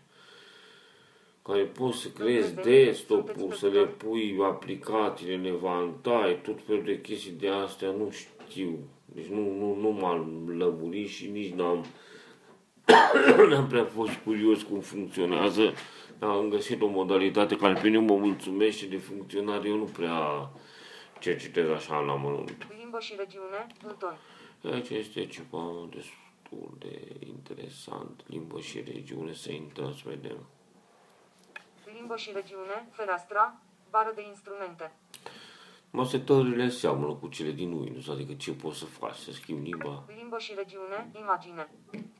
care 1.42 1.64
poți 1.64 1.98
să 1.98 2.08
creezi 2.08 2.56
desktop-ul, 2.56 3.52
să 3.52 3.68
le 3.68 3.86
pui 3.86 4.38
aplicațiile 4.42 5.34
în 5.34 5.46
evantai, 5.46 6.42
tot 6.42 6.60
felul 6.66 6.84
de 6.84 7.02
chestii 7.02 7.32
de 7.32 7.48
astea, 7.50 7.92
nu 7.92 8.12
știu. 8.12 8.80
Deci 9.06 9.26
nu, 9.26 9.58
nu, 9.58 9.78
nu 9.82 9.90
m-am 9.90 10.54
lămurit 10.58 11.08
și 11.08 11.30
nici 11.30 11.54
n-am, 11.54 11.86
n-am 13.50 13.68
prea 13.68 13.86
fost 13.86 14.14
curios 14.24 14.64
cum 14.64 14.80
funcționează. 14.80 15.74
Am 16.20 16.50
găsit 16.50 16.82
o 16.82 16.88
modalitate 16.88 17.56
care 17.56 17.74
pe 17.74 17.88
mine 17.88 18.00
mă 18.00 18.16
mulțumește 18.16 18.86
de 18.86 18.98
funcționare, 18.98 19.70
eu 19.70 19.78
nu 19.78 19.84
prea 19.84 20.52
cercetez 21.24 21.70
așa 21.70 22.00
la 22.00 22.16
mănunt. 22.16 22.68
Limbă 22.78 23.00
și 23.00 23.14
regiune, 23.18 23.68
buton. 23.84 24.18
Aici 24.64 24.90
este 24.90 25.26
ceva 25.26 25.64
destul 25.90 26.70
de 26.80 27.26
interesant. 27.28 28.24
Limbă 28.28 28.60
și 28.60 28.82
regiune, 28.82 29.34
să 29.34 29.52
intrăm 29.52 29.94
să 29.94 30.02
vedem. 30.06 30.38
Limbă 31.94 32.16
și 32.16 32.32
regiune, 32.34 32.88
fereastra, 32.92 33.56
bară 33.90 34.12
de 34.16 34.22
instrumente. 34.28 34.92
Masetările 35.90 36.70
seamănă 36.70 37.14
cu 37.14 37.28
cele 37.28 37.52
din 37.52 37.72
Windows, 37.72 38.08
adică 38.08 38.34
ce 38.34 38.54
poți 38.54 38.80
să 38.80 38.86
faci, 38.86 39.16
să 39.16 39.32
schimbi 39.32 39.70
limba. 39.70 40.04
Limbă 40.18 40.38
și 40.38 40.54
regiune, 40.56 41.12
imagine. 41.20 41.70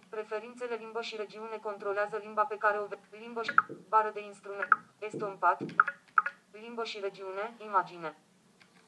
Preferințele 0.10 0.76
limbă 0.76 1.02
și 1.02 1.16
regiune 1.16 1.58
controlează 1.62 2.20
limba 2.24 2.44
pe 2.44 2.58
care 2.58 2.78
o 2.78 2.86
vezi. 2.86 3.24
Limbă 3.24 3.44
și 3.44 3.52
bară 3.88 4.12
de 4.14 4.24
instrument. 4.24 4.68
Estompat. 5.00 5.62
Limbă 6.52 6.84
și 6.84 7.00
regiune, 7.02 7.54
imagine. 7.66 8.16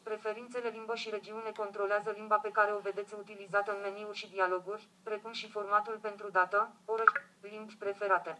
Preferințele 0.09 0.69
limbă 0.77 0.95
și 0.95 1.09
regiune 1.09 1.51
controlează 1.61 2.13
limba 2.17 2.35
pe 2.35 2.51
care 2.57 2.71
o 2.73 2.79
vedeți 2.79 3.13
utilizată 3.19 3.71
în 3.71 3.81
meniuri 3.81 4.17
și 4.17 4.29
dialoguri, 4.29 4.87
precum 5.03 5.31
și 5.31 5.49
formatul 5.49 5.97
pentru 6.01 6.27
dată, 6.31 6.71
oră, 6.85 7.03
limbi 7.41 7.75
preferate. 7.79 8.37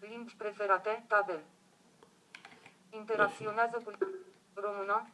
Limbi 0.00 0.34
preferate, 0.38 1.04
tabel. 1.08 1.40
Interacționează 2.90 3.82
cu 3.84 3.90
română. 4.54 5.08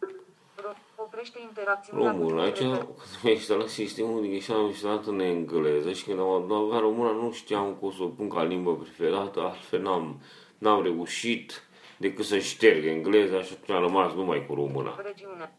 Ro, 0.62 0.72
oprește 0.96 1.38
interacțiunea 1.40 2.10
Român, 2.10 2.34
cu 2.34 2.38
aici 2.38 2.58
prefer- 2.58 2.86
când 3.10 3.24
am 3.24 3.30
instalat 3.30 3.68
sistemul 3.68 4.22
de 4.22 4.38
și 4.38 4.52
am 4.52 4.66
instalat 4.66 5.06
în 5.06 5.20
engleză 5.20 5.92
și 5.92 6.04
când 6.04 6.18
am 6.18 6.28
adăugat 6.28 6.80
româna 6.80 7.10
nu 7.10 7.32
știam 7.32 7.74
cum 7.74 7.92
să 7.92 8.02
o 8.02 8.06
pun 8.06 8.28
ca 8.28 8.42
limbă 8.42 8.76
preferată, 8.76 9.40
altfel 9.40 9.80
n-am, 9.80 10.20
n-am 10.58 10.82
reușit 10.82 11.68
decât 12.00 12.24
să 12.24 12.38
șterg 12.38 12.84
engleza 12.84 13.42
și 13.42 13.52
atunci 13.52 13.70
am 13.76 13.82
rămas 13.82 14.12
numai 14.12 14.46
cu 14.46 14.54
româna. 14.54 15.00
Regiune. 15.00 15.52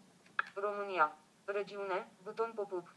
România. 0.53 1.15
Regiune. 1.45 2.07
Buton 2.23 2.51
pop-up. 2.55 2.93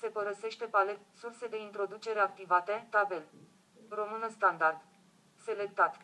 Se 0.05 0.11
părăsește 0.11 0.65
palet, 0.65 0.99
surse 1.13 1.47
de 1.47 1.61
introducere 1.61 2.19
activate, 2.19 2.87
tabel. 2.89 3.23
Română 3.89 4.27
standard. 4.29 4.77
Selectat. 5.35 5.97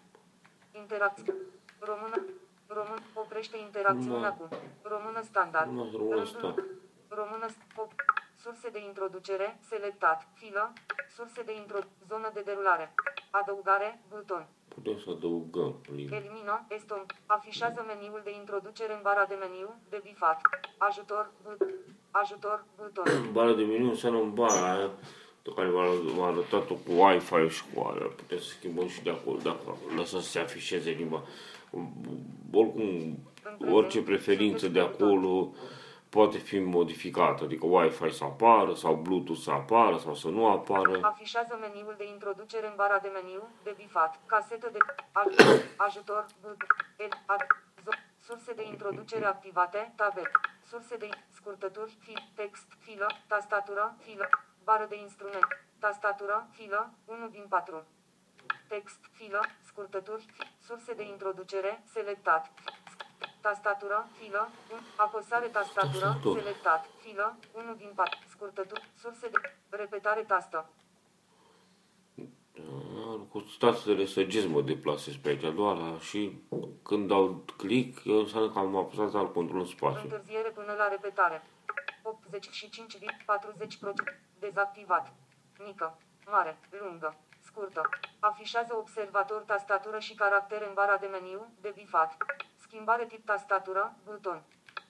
Interacție. 0.71 1.33
Română. 1.79 2.25
Român. 2.67 2.97
Oprește 3.13 3.57
interacțiunea 3.57 4.33
cu. 4.33 4.47
Română 4.81 5.21
standard. 5.21 5.69
Numai 5.71 5.91
română 5.91 6.09
Rândul- 6.15 6.25
standard. 6.25 6.65
Română. 7.07 7.45
Op. 7.75 7.91
Surse 8.35 8.69
de 8.69 8.79
introducere, 8.79 9.59
selectat. 9.69 10.27
Filă. 10.33 10.73
Surse 11.15 11.41
de 11.43 11.55
intro. 11.55 11.77
Zonă 12.07 12.29
de 12.33 12.41
derulare. 12.41 12.93
Adăugare, 13.31 14.01
buton. 14.09 14.47
Putem 14.67 14.97
să 14.99 15.09
adăugăm 15.09 15.81
limbi. 15.91 16.15
Elimină, 16.15 16.65
estom, 16.69 17.05
afișează 17.25 17.83
meniul 17.87 18.21
de 18.23 18.31
introducere 18.35 18.93
în 18.93 19.01
bara 19.01 19.25
de 19.25 19.35
meniu, 19.35 19.75
de 19.89 19.99
bifat. 20.03 20.41
Ajutor, 20.77 21.31
but, 21.43 21.57
ajutor, 22.11 22.63
buton. 22.77 23.31
Bara 23.31 23.53
de 23.59 23.63
meniu 23.63 23.89
înseamnă 23.89 24.19
în 24.19 24.33
bara 24.33 24.73
aia 24.75 24.89
pe 25.41 25.51
care 25.55 25.67
v-am 25.69 26.21
arătat-o 26.21 26.73
cu 26.73 26.91
Wi-Fi 26.91 27.47
și 27.55 27.63
cu 27.73 27.81
alea. 27.81 28.07
Putem 28.07 28.37
să 28.37 28.47
schimbăm 28.57 28.87
și 28.87 29.01
de 29.03 29.09
acolo, 29.09 29.37
dacă 29.43 29.77
lăsăm 29.95 30.19
să 30.21 30.29
se 30.29 30.39
afișeze 30.39 30.89
limba. 30.89 31.23
Oricum, 32.53 33.17
orice 33.71 34.01
preferință 34.01 34.67
de 34.67 34.79
acolo 34.79 35.53
poate 36.09 36.37
fi 36.37 36.59
modificată, 36.59 37.43
adică 37.43 37.65
Wi-Fi 37.65 38.09
să 38.13 38.23
apară 38.23 38.73
sau 38.73 38.95
Bluetooth 38.95 39.41
să 39.41 39.51
apară 39.51 39.97
sau 39.97 40.15
să 40.15 40.27
nu 40.27 40.47
apară. 40.47 40.99
Afișează 41.01 41.57
meniul 41.61 41.95
de 41.97 42.07
introducere 42.07 42.67
în 42.67 42.73
bara 42.75 42.97
de 42.99 43.09
meniu, 43.13 43.43
de 43.63 43.73
bifat, 43.77 44.19
casetă 44.25 44.69
de 44.71 44.77
aj- 45.21 45.65
ajutor, 45.87 46.25
el, 46.97 47.09
ar, 47.25 47.47
zo, 47.83 47.91
surse 48.27 48.53
de 48.53 48.67
introducere 48.67 49.25
activate, 49.25 49.93
tabel, 49.95 50.31
surse 50.69 50.97
de 50.97 51.09
scurtături, 51.41 51.97
fi, 52.05 52.13
text, 52.35 52.67
filă, 52.79 53.07
tastatură, 53.27 53.95
filă, 53.99 54.29
bară 54.63 54.85
de 54.89 54.95
instrument, 54.95 55.47
tastatură, 55.79 56.47
filă, 56.51 56.91
1 57.05 57.27
din 57.27 57.45
4. 57.49 57.85
Text, 58.67 58.99
filă, 59.11 59.41
scurtături, 59.65 60.25
fi, 60.37 60.47
surse 60.65 60.93
de 60.93 61.03
introducere, 61.03 61.83
selectat, 61.93 62.51
tastatură, 63.41 64.07
filă, 64.17 64.49
un, 64.73 64.79
apăsare 64.95 65.47
tastatură, 65.47 66.05
Tastatură. 66.05 66.39
selectat, 66.39 66.85
filă, 67.01 67.37
1 67.53 67.73
din 67.73 67.91
4, 67.95 68.19
scurtături, 68.29 68.89
surse 68.97 69.29
de 69.29 69.39
repetare 69.69 70.21
tastă. 70.21 70.69
Da, 72.53 73.25
Cu 73.29 73.39
statele 73.39 74.05
săgeți 74.05 74.47
mă 74.47 74.61
deplasez 74.61 75.15
pe 75.15 75.29
aici 75.29 75.53
doar 75.55 75.99
și 75.99 76.41
când 76.83 77.07
dau 77.07 77.43
click, 77.57 78.05
eu 78.05 78.19
înseamnă 78.19 78.51
că 78.51 78.59
am 78.59 78.75
apăsat 78.75 79.13
alt 79.13 79.33
control 79.33 79.59
în 79.59 79.65
spațiu. 79.65 80.01
Întârziere 80.03 80.49
până 80.49 80.73
la 80.77 80.87
repetare. 80.87 81.43
85 82.03 82.97
din 82.97 83.09
40 83.25 83.79
dezactivat. 84.39 85.13
Mică, 85.65 85.97
mare, 86.25 86.57
lungă, 86.81 87.15
scurtă. 87.43 87.89
Afișează 88.19 88.75
observator 88.75 89.41
tastatură 89.41 89.99
și 89.99 90.15
caractere 90.15 90.67
în 90.67 90.73
bara 90.73 90.97
de 90.97 91.07
meniu, 91.07 91.47
de 91.61 91.71
bifat. 91.75 92.17
Schimbare 92.55 93.05
tip 93.05 93.25
tastatură, 93.25 93.95
buton. 94.05 94.41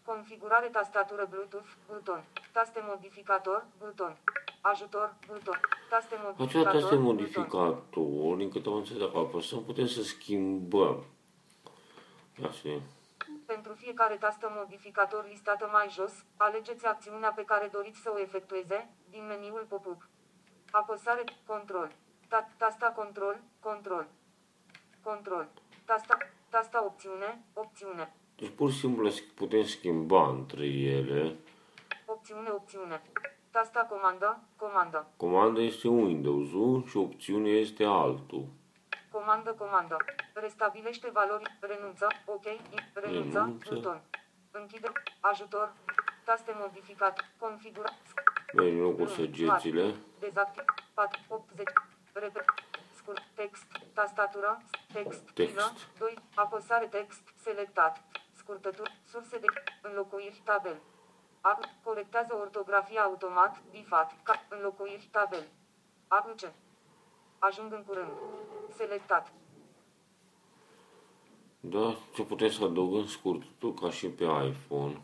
Configurare 0.05 0.67
tastatură 0.67 1.27
Bluetooth, 1.29 1.71
buton. 1.87 2.23
Taste 2.51 2.79
modificator, 2.87 3.65
buton. 3.77 4.17
Ajutor, 4.61 5.15
buton. 5.27 5.59
Taste 5.89 6.15
Acela 6.15 6.33
modificator, 6.37 6.71
taste 6.71 6.95
buton. 6.95 7.01
modificator, 7.01 8.35
din 8.35 8.49
câte 8.49 8.69
am 8.69 8.75
înțeles 8.75 9.01
dacă 9.01 9.17
apăsăm, 9.17 9.63
putem 9.63 9.87
să 9.87 10.03
schimbăm. 10.03 11.03
Așa. 12.47 12.81
Pentru 13.45 13.73
fiecare 13.73 14.15
tastă 14.15 14.51
modificator 14.57 15.27
listată 15.27 15.69
mai 15.71 15.87
jos, 15.89 16.11
alegeți 16.37 16.85
acțiunea 16.85 17.31
pe 17.31 17.43
care 17.43 17.69
doriți 17.71 17.99
să 17.99 18.11
o 18.15 18.19
efectueze, 18.19 18.89
din 19.09 19.25
meniul 19.25 19.65
pop-up. 19.69 20.09
Apăsare, 20.71 21.23
control. 21.45 21.91
Ta, 22.27 22.49
tasta 22.57 22.85
control, 22.85 23.39
control. 23.59 24.07
Control. 25.03 25.47
Tasta, 25.85 26.17
tasta 26.49 26.85
opțiune, 26.85 27.43
opțiune. 27.53 28.15
Deci 28.35 28.49
pur 28.49 28.71
și 28.71 28.79
simplu 28.79 29.03
le 29.03 29.13
putem 29.35 29.63
schimba 29.63 30.29
între 30.29 30.65
ele. 30.65 31.35
Opțiune, 32.05 32.49
opțiune. 32.49 33.01
Tasta 33.51 33.79
comandă, 33.89 34.39
comandă. 34.55 35.07
Comanda 35.17 35.59
este 35.61 35.87
Windows-ul 35.87 36.85
și 36.87 36.97
opțiunea 36.97 37.51
este 37.51 37.83
altul. 37.83 38.45
Comandă, 39.11 39.51
comandă. 39.53 39.95
Restabilește 40.33 41.09
valori, 41.13 41.57
renunță, 41.59 42.07
ok, 42.25 42.43
renunță, 42.93 42.99
Renunță. 43.39 43.57
buton. 43.69 44.01
Închide, 44.51 44.91
ajutor, 45.19 45.73
taste 46.25 46.51
modificat, 46.59 47.25
configura, 47.39 47.89
Bine, 48.55 48.69
în 48.69 48.79
locul 48.79 49.07
săgețile. 49.07 49.95
Dezactiv 50.19 50.63
4, 50.93 51.19
80, 51.27 51.67
repet, 52.13 52.45
scurt, 52.95 53.21
text, 53.35 53.65
tastatură, 53.93 54.57
text, 54.93 55.29
Text. 55.31 55.51
filă, 55.53 55.71
2, 55.99 56.13
apăsare 56.35 56.85
text, 56.85 57.21
selectat, 57.43 58.03
scurtături, 58.35 58.91
surse 59.07 59.37
de 59.37 59.47
înlocuiri, 59.81 60.41
tabel. 60.43 60.75
A, 61.41 61.59
corectează 61.83 62.35
ortografia 62.35 63.01
automat, 63.01 63.61
bifat, 63.71 64.15
ca, 64.23 64.45
înlocuiri, 64.49 65.07
tabel. 65.11 65.47
AUC. 66.07 66.51
Ajung 67.39 67.73
în 67.73 67.83
curând. 67.83 68.11
Selectat. 68.75 69.31
Da, 71.59 71.95
ce 72.13 72.23
putem 72.23 72.49
să 72.49 72.63
adăugăm 72.63 73.07
scurtul 73.07 73.73
ca 73.73 73.89
și 73.89 74.07
pe 74.07 74.23
iPhone. 74.23 75.01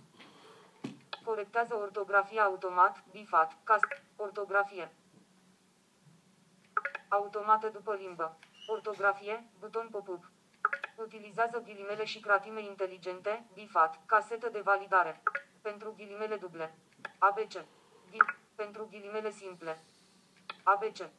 Corectează 1.26 1.76
ortografia 1.76 2.44
automat, 2.44 3.04
bifat, 3.12 3.58
cas, 3.64 3.80
ortografie. 4.16 4.92
Automată 7.08 7.70
după 7.70 7.94
limbă. 7.94 8.38
Ortografie, 8.68 9.50
buton 9.60 9.88
pop-up. 9.92 10.32
Utilizează 10.98 11.62
ghilimele 11.66 12.06
și 12.06 12.20
cratime 12.20 12.62
inteligente, 12.62 13.46
bifat, 13.54 14.00
casetă 14.06 14.50
de 14.50 14.60
validare. 14.64 15.22
Pentru 15.62 15.94
ghilimele 15.98 16.36
duble. 16.36 16.76
ABC. 17.18 17.52
Ghi- 18.12 18.36
pentru 18.56 18.88
ghilimele 18.92 19.32
simple. 19.32 19.80
ABC. 20.64 21.10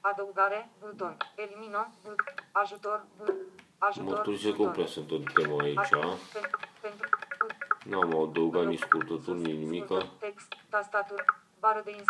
Adăugare, 0.00 0.70
buton. 0.80 1.16
Elimină, 1.36 1.90
but, 2.02 2.14
ajutor, 2.52 3.04
but, 3.16 3.34
ajutor, 3.78 4.12
Mărturisesc 4.14 4.56
că 4.56 4.62
buton. 4.62 4.66
nu 4.66 4.72
prea 4.72 4.86
sunt 4.86 5.06
tot 5.06 5.32
tema 5.32 5.62
aici. 5.62 5.78
Aj- 5.78 6.32
Pentru, 6.32 6.58
pentru, 6.80 7.08
but, 7.38 7.52
N-am 7.84 8.20
adăugat 8.28 8.64
nici 8.66 8.78
scurtături, 8.80 9.38
nici 9.38 9.56
nimica. 9.58 9.86
Scurtă- 9.98 10.10
Text, 10.18 10.54
tastatură, 10.68 11.24
bară 11.58 11.80
de 11.84 11.90
ins, 11.90 12.04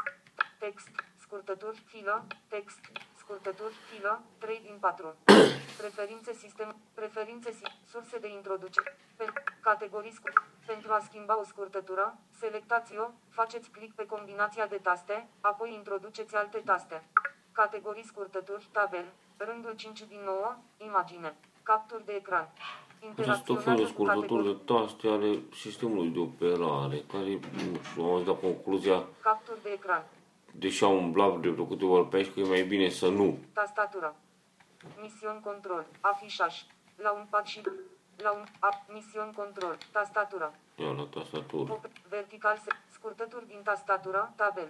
text, 0.58 0.88
scurtături, 1.20 1.78
filă, 1.86 2.26
text, 2.48 2.78
scurtături, 3.24 3.74
filă, 3.90 4.22
3 4.38 4.60
din 4.68 4.76
4. 4.80 5.14
Preferințe 5.82 6.32
sistem, 6.32 6.76
preferințe 6.94 7.50
si- 7.58 7.72
surse 7.92 8.18
de 8.18 8.28
introducere, 8.28 8.98
pe, 9.16 9.24
categorii 9.60 10.12
scurt. 10.12 10.34
Pentru 10.66 10.92
a 10.92 11.00
schimba 11.08 11.40
o 11.40 11.44
scurtătură, 11.44 12.16
selectați-o, 12.40 13.06
faceți 13.28 13.70
click 13.70 13.94
pe 13.94 14.06
combinația 14.06 14.66
de 14.66 14.80
taste, 14.82 15.28
apoi 15.40 15.74
introduceți 15.74 16.36
alte 16.36 16.58
taste. 16.64 17.04
Categorii 17.52 18.04
scurtături, 18.04 18.68
tabel, 18.72 19.04
rândul 19.36 19.74
5 19.76 20.02
din 20.02 20.20
9, 20.24 20.56
imagine, 20.76 21.36
capturi 21.62 22.04
de 22.04 22.12
ecran. 22.12 22.48
Sunt 23.22 23.44
tot 23.44 23.62
felul 23.62 23.78
de 23.78 23.84
scurtături 23.86 24.44
de 24.44 24.56
taste 24.72 25.08
ale 25.08 25.38
sistemului 25.54 26.08
de 26.08 26.18
operare, 26.18 26.98
care, 27.12 27.32
nu 27.52 27.78
știu, 27.82 28.02
am 28.02 28.12
ajuns 28.12 28.26
la 28.26 28.34
concluzia, 28.34 29.04
Capturi 29.22 29.62
de 29.62 29.70
ecran. 29.70 30.04
Deși 30.58 30.84
am 30.84 30.96
umblat 30.96 31.40
de 31.40 31.48
vreo 31.48 31.64
câteva 31.64 31.92
ori 31.92 32.08
pe 32.08 32.16
aici, 32.16 32.32
că 32.32 32.40
e 32.40 32.48
mai 32.48 32.62
bine 32.62 32.88
să 32.88 33.08
nu. 33.08 33.38
Tastatură. 33.52 34.16
Mision 35.00 35.40
control. 35.40 35.86
Afișaj. 36.00 36.54
La 36.96 37.10
un 37.12 37.26
pad 37.30 37.44
și 37.44 37.60
la 38.16 38.32
un 38.32 38.44
a, 38.58 38.84
mision 38.92 39.32
control. 39.36 39.78
Tastatură. 39.92 40.54
Ia 40.76 40.90
la 40.90 41.06
tastatură. 41.14 41.72
Op, 41.72 41.84
vertical 42.08 42.56
se, 42.64 42.70
scurtături 42.92 43.46
din 43.46 43.60
tastatură, 43.64 44.32
tabel. 44.36 44.68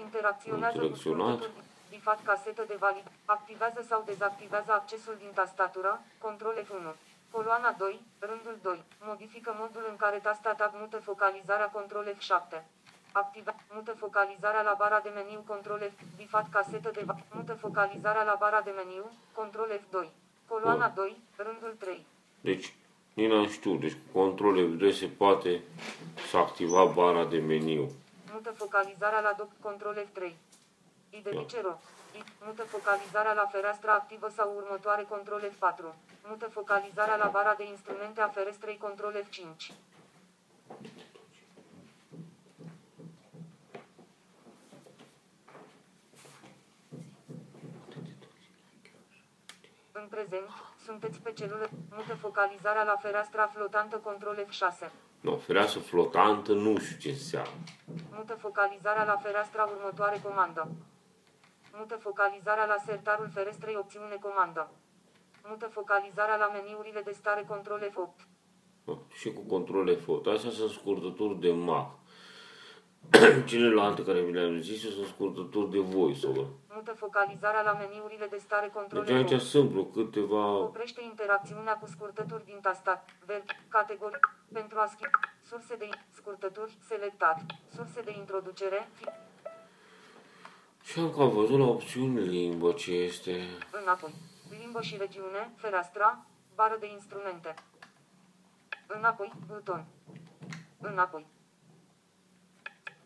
Interacționează 0.00 0.78
cu 0.78 0.84
Interacționat. 0.84 1.26
scurtături 1.26 1.64
bifat 1.90 2.22
casetă 2.22 2.64
de 2.66 2.76
valid. 2.78 3.06
Activează 3.24 3.84
sau 3.88 4.02
dezactivează 4.06 4.72
accesul 4.72 5.16
din 5.18 5.30
tastatură, 5.34 6.00
control 6.18 6.54
F1. 6.64 6.96
Coloana 7.30 7.72
2, 7.78 8.00
rândul 8.18 8.58
2. 8.62 8.82
Modifică 9.00 9.56
modul 9.58 9.86
în 9.90 9.96
care 9.96 10.18
tasta 10.18 10.54
tab 10.54 10.72
mută 10.74 10.96
focalizarea 10.96 11.70
control 11.70 12.04
F7. 12.16 12.62
Activa, 13.24 13.54
mută 13.74 13.92
focalizarea 13.92 14.62
la 14.62 14.74
bara 14.78 15.00
de 15.00 15.08
meniu 15.08 15.44
control 15.46 15.78
F, 15.96 16.00
bifat 16.16 16.46
casetă 16.50 16.90
de 16.90 17.02
va, 17.06 17.16
mută 17.32 17.54
focalizarea 17.54 18.22
la 18.22 18.36
bara 18.38 18.60
de 18.60 18.70
meniu, 18.70 19.04
control 19.32 19.68
F2. 19.80 20.08
Coloana 20.48 20.86
Bun. 20.86 21.04
2, 21.04 21.16
rândul 21.36 21.74
3. 21.78 22.06
Deci, 22.40 22.74
nici 23.14 23.30
n-am 23.30 23.48
știut. 23.48 23.80
Deci, 23.80 23.92
cu 24.12 24.18
control 24.18 24.54
F2 24.68 24.94
se 24.94 25.06
poate 25.06 25.62
să 26.30 26.36
activa 26.36 26.84
bara 26.84 27.24
de 27.24 27.38
meniu. 27.38 27.90
Mută 28.32 28.50
focalizarea 28.50 29.20
la 29.20 29.32
doc 29.36 29.48
control 29.60 29.94
F3. 30.08 30.32
Identice 31.10 31.60
ro. 31.60 31.74
I- 32.18 32.24
Mută 32.46 32.62
focalizarea 32.62 33.32
la 33.32 33.46
fereastra 33.52 33.92
activă 33.92 34.28
sau 34.36 34.52
următoare 34.56 35.02
control 35.08 35.40
F4. 35.52 35.94
Mută 36.28 36.46
focalizarea 36.46 37.16
la 37.16 37.28
bara 37.28 37.54
de 37.54 37.64
instrumente 37.66 38.20
a 38.20 38.28
ferestrei 38.28 38.76
control 38.76 39.12
F5. 39.24 39.72
În 50.02 50.06
prezent, 50.08 50.48
sunteți 50.84 51.20
pe 51.20 51.32
celulă, 51.32 51.68
mută 51.96 52.14
focalizarea 52.14 52.84
la 52.84 52.96
fereastra 52.96 53.46
flotantă 53.46 53.96
control 53.96 54.46
F6. 54.48 54.90
Nu, 55.20 55.36
fereastră 55.36 55.80
flotantă, 55.80 56.52
nu 56.52 56.78
știu 56.78 56.98
ce 56.98 57.08
înseamnă. 57.08 57.64
Mută 58.16 58.34
focalizarea 58.34 59.04
la 59.04 59.16
fereastra 59.16 59.64
următoare 59.64 60.20
comandă. 60.22 60.68
Mută 61.78 61.96
focalizarea 61.96 62.66
la 62.66 62.76
sertarul 62.86 63.28
ferestrei 63.34 63.76
opțiune 63.76 64.16
comandă. 64.20 64.70
Mută 65.48 65.66
focalizarea 65.66 66.36
la 66.36 66.48
meniurile 66.48 67.00
de 67.00 67.12
stare 67.12 67.44
control 67.48 67.80
F8. 67.90 68.26
Da, 68.84 68.98
Și 69.08 69.32
cu 69.32 69.40
control 69.40 69.96
F8. 69.96 70.34
Astea 70.34 70.50
sunt 70.50 70.70
scurtături 70.70 71.40
de 71.40 71.52
Mac. 71.52 71.90
Celelalte 73.50 74.04
care 74.04 74.20
vi 74.20 74.32
le-am 74.32 74.60
zis 74.60 74.80
sunt 74.94 75.06
scurtături 75.06 75.70
de 75.70 75.78
voice-over. 75.78 76.44
Mută 76.74 76.92
focalizarea 76.92 77.62
la 77.62 77.72
meniurile 77.72 78.26
de 78.30 78.36
stare 78.36 78.66
Deci 78.66 78.74
controle. 78.74 79.12
aici 79.12 79.28
home. 79.28 79.40
sunt 79.40 79.68
vreo 79.70 79.84
câteva... 79.84 80.56
Oprește 80.56 81.02
interacțiunea 81.02 81.76
cu 81.76 81.86
scurtături 81.86 82.44
din 82.44 82.58
tastat. 82.62 83.08
Verb. 83.26 83.44
Categorii. 83.68 84.18
Pentru 84.52 84.78
a 84.78 84.86
schimba. 84.86 85.18
Surse 85.48 85.76
de 85.76 85.88
scurtături. 86.14 86.76
Selectat. 86.88 87.40
Surse 87.74 88.00
de 88.00 88.12
introducere. 88.16 88.88
Fi- 88.92 89.08
Și 90.90 90.98
am 90.98 91.10
cam 91.16 91.28
văzut 91.30 91.58
la 91.58 91.64
opțiuni 91.66 92.20
limbă 92.20 92.72
ce 92.72 92.92
este. 92.92 93.32
Înapoi. 93.82 94.14
Limbă 94.60 94.80
și 94.80 94.96
regiune. 94.96 95.52
Fereastra. 95.56 96.26
Bară 96.54 96.76
de 96.80 96.86
instrumente. 96.92 97.54
Înapoi. 98.86 99.32
Buton. 99.46 99.84
Înapoi. 100.80 101.26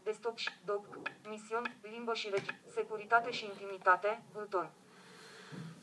Desktop 0.05 0.37
și 0.37 0.51
doc. 0.65 0.99
Misiuni. 1.29 1.77
Limbă 1.83 2.15
și 2.15 2.29
regiune. 2.31 2.61
Securitate 2.75 3.31
și 3.31 3.45
intimitate. 3.45 4.23
Buton. 4.33 4.71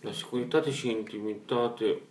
La 0.02 0.12
securitate 0.12 0.72
și 0.72 0.90
intimitate, 0.90 1.86
o 1.92 2.02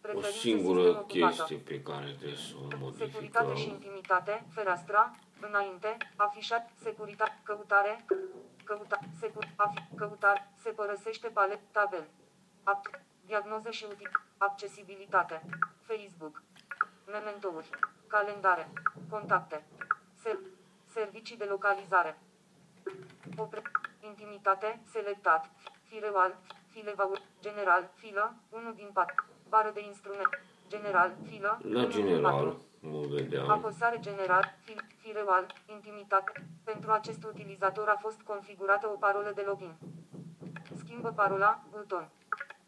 Preferințe 0.00 0.38
singură 0.38 0.82
sistem 0.82 1.00
ocupată. 1.00 1.34
chestie 1.34 1.56
pe 1.56 1.82
care 1.82 2.06
trebuie 2.06 2.36
să 2.36 2.54
o 2.56 2.90
Securitate 2.96 3.54
și 3.54 3.66
modificăm. 3.66 3.74
intimitate, 3.74 4.44
fereastra, 4.54 5.14
înainte, 5.40 5.96
afișat, 6.16 6.70
securitate, 6.82 7.40
căutare, 7.42 8.04
căuta, 8.64 8.98
secur, 9.20 9.48
afi, 9.56 9.82
căutare, 9.96 10.50
se 10.62 10.70
părăsește 10.70 11.28
palet, 11.28 11.60
tabel, 11.70 12.06
act, 12.62 13.00
diagnoză 13.26 13.70
și 13.70 13.86
util, 13.92 14.10
accesibilitate, 14.36 15.42
Facebook, 15.80 16.42
mementouri, 17.06 17.70
calendare, 18.06 18.72
contacte, 19.10 19.64
ser, 19.76 19.77
servicii 20.98 21.36
de 21.36 21.44
localizare, 21.44 22.18
opre, 23.36 23.62
intimitate, 24.10 24.80
selectat, 24.92 25.50
firewall, 25.88 26.36
filevaur, 26.72 27.20
general, 27.40 27.90
filă, 27.94 28.34
1 28.50 28.72
din 28.72 28.90
4, 28.92 29.24
bară 29.48 29.70
de 29.74 29.82
instrument, 29.84 30.28
general, 30.68 31.10
filă, 31.28 31.58
La 31.62 31.78
1 31.82 31.86
din 31.88 31.88
4. 31.88 32.06
general, 32.08 32.56
nu 32.80 32.98
vedeam. 32.98 33.50
Apăsare 33.50 33.98
general, 34.00 34.44
fi- 34.64 34.86
firewall, 35.02 35.46
intimitate. 35.66 36.32
Pentru 36.64 36.90
acest 36.90 37.24
utilizator 37.24 37.88
a 37.88 37.96
fost 38.00 38.20
configurată 38.20 38.86
o 38.88 38.96
parolă 39.04 39.32
de 39.34 39.42
login. 39.46 39.74
Schimbă 40.84 41.12
parola, 41.16 41.62
buton. 41.70 42.08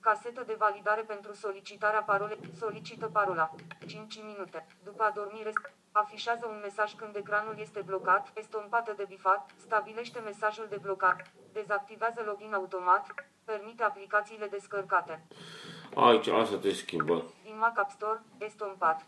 Casetă 0.00 0.42
de 0.46 0.54
validare 0.58 1.02
pentru 1.02 1.32
solicitarea 1.34 2.02
parolei. 2.02 2.38
Solicită 2.58 3.06
parola. 3.06 3.50
5 3.86 4.22
minute. 4.22 4.66
După 4.84 5.02
adormire, 5.02 5.52
afișează 5.92 6.46
un 6.46 6.58
mesaj 6.62 6.94
când 6.94 7.16
ecranul 7.16 7.56
este 7.58 7.80
blocat, 7.86 8.30
estompată 8.34 8.94
de 8.96 9.04
bifat, 9.08 9.50
stabilește 9.56 10.20
mesajul 10.24 10.66
de 10.70 10.78
blocat, 10.82 11.32
dezactivează 11.52 12.22
login 12.26 12.52
automat, 12.54 13.04
permite 13.44 13.82
aplicațiile 13.82 14.46
descărcate. 14.46 15.22
Aici, 15.94 16.26
asta 16.26 16.56
te 16.56 16.72
schimbă. 16.72 17.24
Din 17.42 17.58
Mac 17.58 17.78
App 17.78 17.90
Store, 17.90 18.20
estompat. 18.38 19.06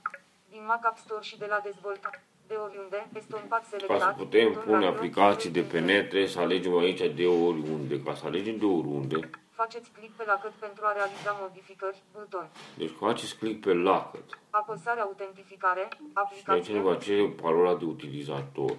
Din 0.50 0.64
Mac 0.66 0.86
App 0.86 0.98
Store 0.98 1.22
și 1.22 1.38
de 1.38 1.46
la 1.48 1.60
dezvoltat. 1.64 2.22
De 2.46 2.54
oriunde, 2.54 3.06
estompat 3.12 3.64
selectat. 3.64 3.98
Ca 3.98 4.04
să 4.04 4.14
putem 4.16 4.48
buton 4.48 4.62
pune 4.62 4.74
radio, 4.74 4.88
aplicații 4.88 5.50
de 5.50 5.60
pe 5.60 5.66
select 5.68 5.86
net, 5.86 6.08
trebuie 6.08 6.28
să 6.28 6.38
alegem 6.38 6.76
aici 6.76 7.14
de 7.14 7.26
oriunde. 7.26 8.00
Ca 8.00 8.14
să 8.14 8.26
alegem 8.26 8.56
de 8.56 8.64
oriunde, 8.64 9.30
Faceți 9.62 9.90
click 9.90 10.14
pe 10.16 10.24
lacăt 10.24 10.50
pentru 10.50 10.84
a 10.86 10.92
realiza 10.92 11.36
modificări. 11.40 12.02
Buton. 12.12 12.48
deci 12.76 12.90
faceți 12.90 13.36
click 13.36 13.60
pe 13.64 13.72
lacăt. 13.74 14.38
Apăsare 14.50 15.00
autentificare. 15.00 15.88
Și 15.90 15.98
aici 15.98 16.12
Aplicație. 16.14 16.74
ne 16.74 16.80
va 16.80 16.94
cere 16.96 17.28
parola 17.28 17.74
de 17.76 17.84
utilizator. 17.84 18.76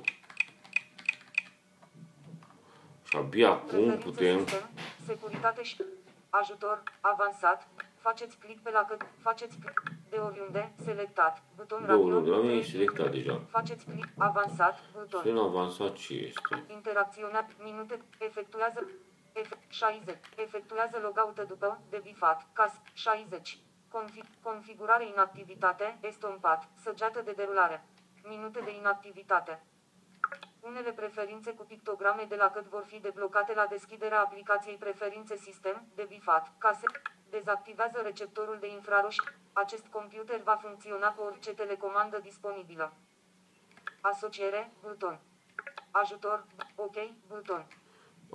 Și 3.04 3.18
abia 3.18 3.50
acum 3.50 3.68
Preferințe 3.68 4.04
putem... 4.04 4.38
sistem, 4.38 4.70
securitate 5.06 5.64
și 5.64 5.84
ajutor 6.30 6.84
avansat. 7.02 7.68
Faceți 8.00 8.38
click 8.38 8.62
pe 8.62 8.72
lacăt. 8.72 9.06
Faceți 9.22 9.58
click 9.58 9.84
de 10.10 10.18
oriunde. 10.18 10.74
Selectat. 10.84 11.44
Buton 11.56 11.80
De 11.82 11.88
radio. 11.88 12.04
oriunde, 12.04 12.30
la 12.30 12.38
mine 12.38 12.54
e 12.54 12.60
trei 12.60 12.72
selectat 12.72 12.98
minute. 13.12 13.18
deja. 13.18 13.42
Faceți 13.50 13.86
click 13.86 14.08
avansat. 14.18 14.80
Buton. 15.00 15.22
Și 15.22 15.28
în 15.28 15.38
avansat 15.38 15.94
ce 15.94 16.14
este? 16.14 16.64
Interacționat, 16.68 17.50
minute, 17.64 18.02
efectuează, 18.18 18.88
efect, 19.34 19.72
60, 19.72 20.18
efectuează 20.36 20.98
logout 20.98 21.48
după, 21.48 21.82
de 21.90 22.00
bifat, 22.04 22.48
cas, 22.54 22.82
60, 22.94 23.60
Confi, 23.94 24.22
configurare 24.42 25.08
inactivitate, 25.08 25.98
estompat, 26.02 26.70
săgeată 26.84 27.22
de 27.22 27.32
derulare, 27.32 27.86
minute 28.24 28.60
de 28.60 28.76
inactivitate. 28.76 29.64
Unele 30.60 30.92
preferințe 30.92 31.52
cu 31.54 31.64
pictograme 31.64 32.24
de 32.24 32.36
la 32.36 32.50
cât 32.50 32.66
vor 32.66 32.84
fi 32.86 33.00
deblocate 33.00 33.54
la 33.54 33.66
deschiderea 33.66 34.22
aplicației 34.22 34.76
preferințe 34.76 35.36
sistem, 35.36 35.88
de 35.96 36.06
bifat, 36.10 36.52
case, 36.58 36.86
dezactivează 37.30 38.02
receptorul 38.02 38.58
de 38.60 38.68
infraroși, 38.68 39.22
acest 39.54 39.86
computer 39.86 40.42
va 40.42 40.56
funcționa 40.56 41.14
cu 41.14 41.22
orice 41.22 41.54
telecomandă 41.54 42.20
disponibilă. 42.20 42.94
Asociere, 44.02 44.72
buton. 44.82 45.20
Ajutor, 45.92 46.46
ok, 46.76 46.96
buton. 47.28 47.68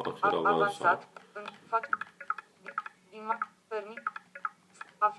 Astfel 0.05 0.31
A- 0.31 0.49
avansat. 0.49 0.53
avansat, 0.87 1.09
în, 1.33 1.45
fac, 1.69 1.89
din, 3.11 3.21
ma- 3.33 3.49
permit, 3.69 4.03
af, 4.99 5.15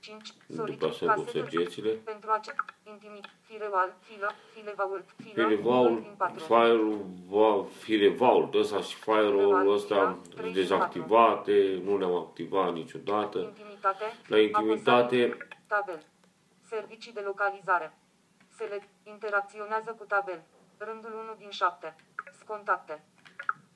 5, 0.00 0.32
solicit, 0.56 0.80
Deplasăm 0.80 1.08
cu 1.14 1.20
casetă, 1.22 1.38
săgețile. 1.50 1.90
pentru 1.90 2.30
acest, 2.30 2.56
intimit, 2.84 3.24
firewall, 3.42 3.94
filă, 4.00 4.30
filevault, 4.54 5.04
filă, 5.16 5.46
Firewall, 5.46 5.86
unul 5.86 6.00
din 6.00 6.14
patru. 6.16 6.44
firewall, 6.44 7.66
firewall 7.66 8.50
ăsta 8.54 8.80
și 8.80 8.94
firewall 8.96 9.72
ăsta 9.72 9.94
Firewall, 9.94 10.20
trei 10.34 10.44
din 10.44 10.52
dezactivate, 10.52 11.80
nu 11.84 11.98
le-am 11.98 12.14
activat 12.14 12.72
niciodată. 12.72 13.38
Intimitate, 13.38 14.04
La 14.26 14.38
intimitate, 14.38 15.16
apăsare, 15.24 15.48
tabel, 15.66 16.02
servicii 16.68 17.12
de 17.12 17.20
localizare, 17.20 17.94
select, 18.56 18.88
interacționează 19.04 19.90
cu 19.98 20.04
tabel, 20.04 20.42
rândul 20.78 21.12
1 21.14 21.34
din 21.38 21.50
7, 21.50 21.96
contacte, 22.46 23.04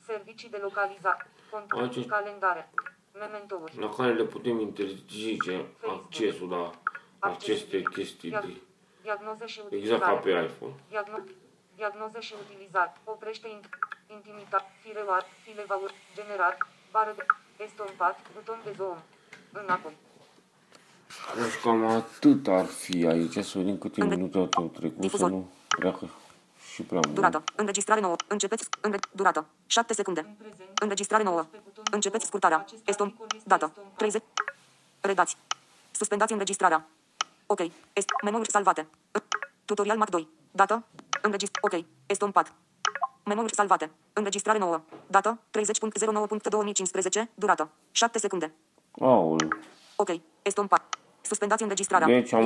servicii 0.07 0.49
de 0.49 0.59
localizare, 0.62 1.27
contact, 1.51 1.81
Aici- 1.97 2.07
calendare, 2.09 2.71
mementouri. 3.19 3.79
la 3.79 3.88
care 3.88 4.12
le 4.12 4.25
putem 4.25 4.59
interzice 4.61 5.67
accesul 5.87 6.49
la 6.49 6.71
aceste 7.19 7.83
chestii 7.83 8.31
de, 8.31 8.57
Diagnoză 9.03 9.47
și 9.47 9.61
utilizare. 9.65 9.95
exact 9.97 10.15
ca 10.15 10.21
pe 10.21 10.31
iPhone. 10.31 10.73
Diagno- 10.91 11.31
diagnoză 11.77 12.21
și 12.21 12.35
utilizare. 12.49 12.93
Oprește 13.05 13.49
int- 13.49 13.69
intimitate. 14.11 14.71
Firewall. 14.83 15.25
Filevaur. 15.43 15.91
General. 16.15 16.57
Bară 16.91 17.12
de 17.17 17.25
estompat. 17.65 18.19
Buton 18.35 18.59
de 18.65 18.73
zoom. 18.77 18.97
Înapoi. 19.53 19.97
Deci 21.43 21.61
cam 21.62 21.85
atât 21.87 22.47
ar 22.49 22.65
fi 22.65 23.07
aici. 23.07 23.38
Să 23.45 23.59
vedem 23.59 23.79
câte 23.79 24.05
minute 24.05 24.38
au 24.38 24.67
trecut, 24.69 24.95
să 24.97 25.01
Difuzor. 25.01 25.31
nu 25.31 25.51
treacă 25.69 26.09
și 26.73 26.83
prea 26.83 27.01
mult. 27.05 27.15
Durată. 27.15 27.43
Înregistrare 27.57 28.01
nouă. 28.01 28.17
Începeți. 28.29 28.69
Înre... 28.81 28.99
Durată. 29.13 29.47
7 29.67 29.95
secunde. 29.95 30.37
Înregistrare 30.81 31.23
nouă. 31.23 31.47
Începeți 31.91 32.27
scurtarea. 32.27 32.65
Estom. 32.85 33.15
Dată. 33.45 33.73
30. 33.97 34.23
Redați. 35.01 35.37
Suspendați 35.91 36.33
înregistrarea. 36.33 36.89
Ok. 37.47 37.61
Est. 37.93 38.09
Menuri 38.23 38.51
salvate. 38.51 38.87
Tutorial 39.65 39.97
Mac 39.97 40.11
2. 40.11 40.29
Dată. 40.51 40.85
Înregist. 41.23 41.59
Ok. 41.61 41.85
Estompat. 42.07 42.53
Menuri 43.25 43.55
salvate. 43.55 43.91
Înregistrare 44.13 44.59
nouă. 44.59 44.81
Dată. 45.07 45.39
30.09.2015. 45.59 47.25
Durată. 47.35 47.71
7 47.91 48.19
secunde. 48.19 48.53
Aoleu. 49.01 49.49
Ok. 49.97 50.09
Estompat. 50.43 50.97
Suspendați 51.21 51.63
înregistrarea. 51.63 52.07
Deci 52.07 52.33
am 52.33 52.41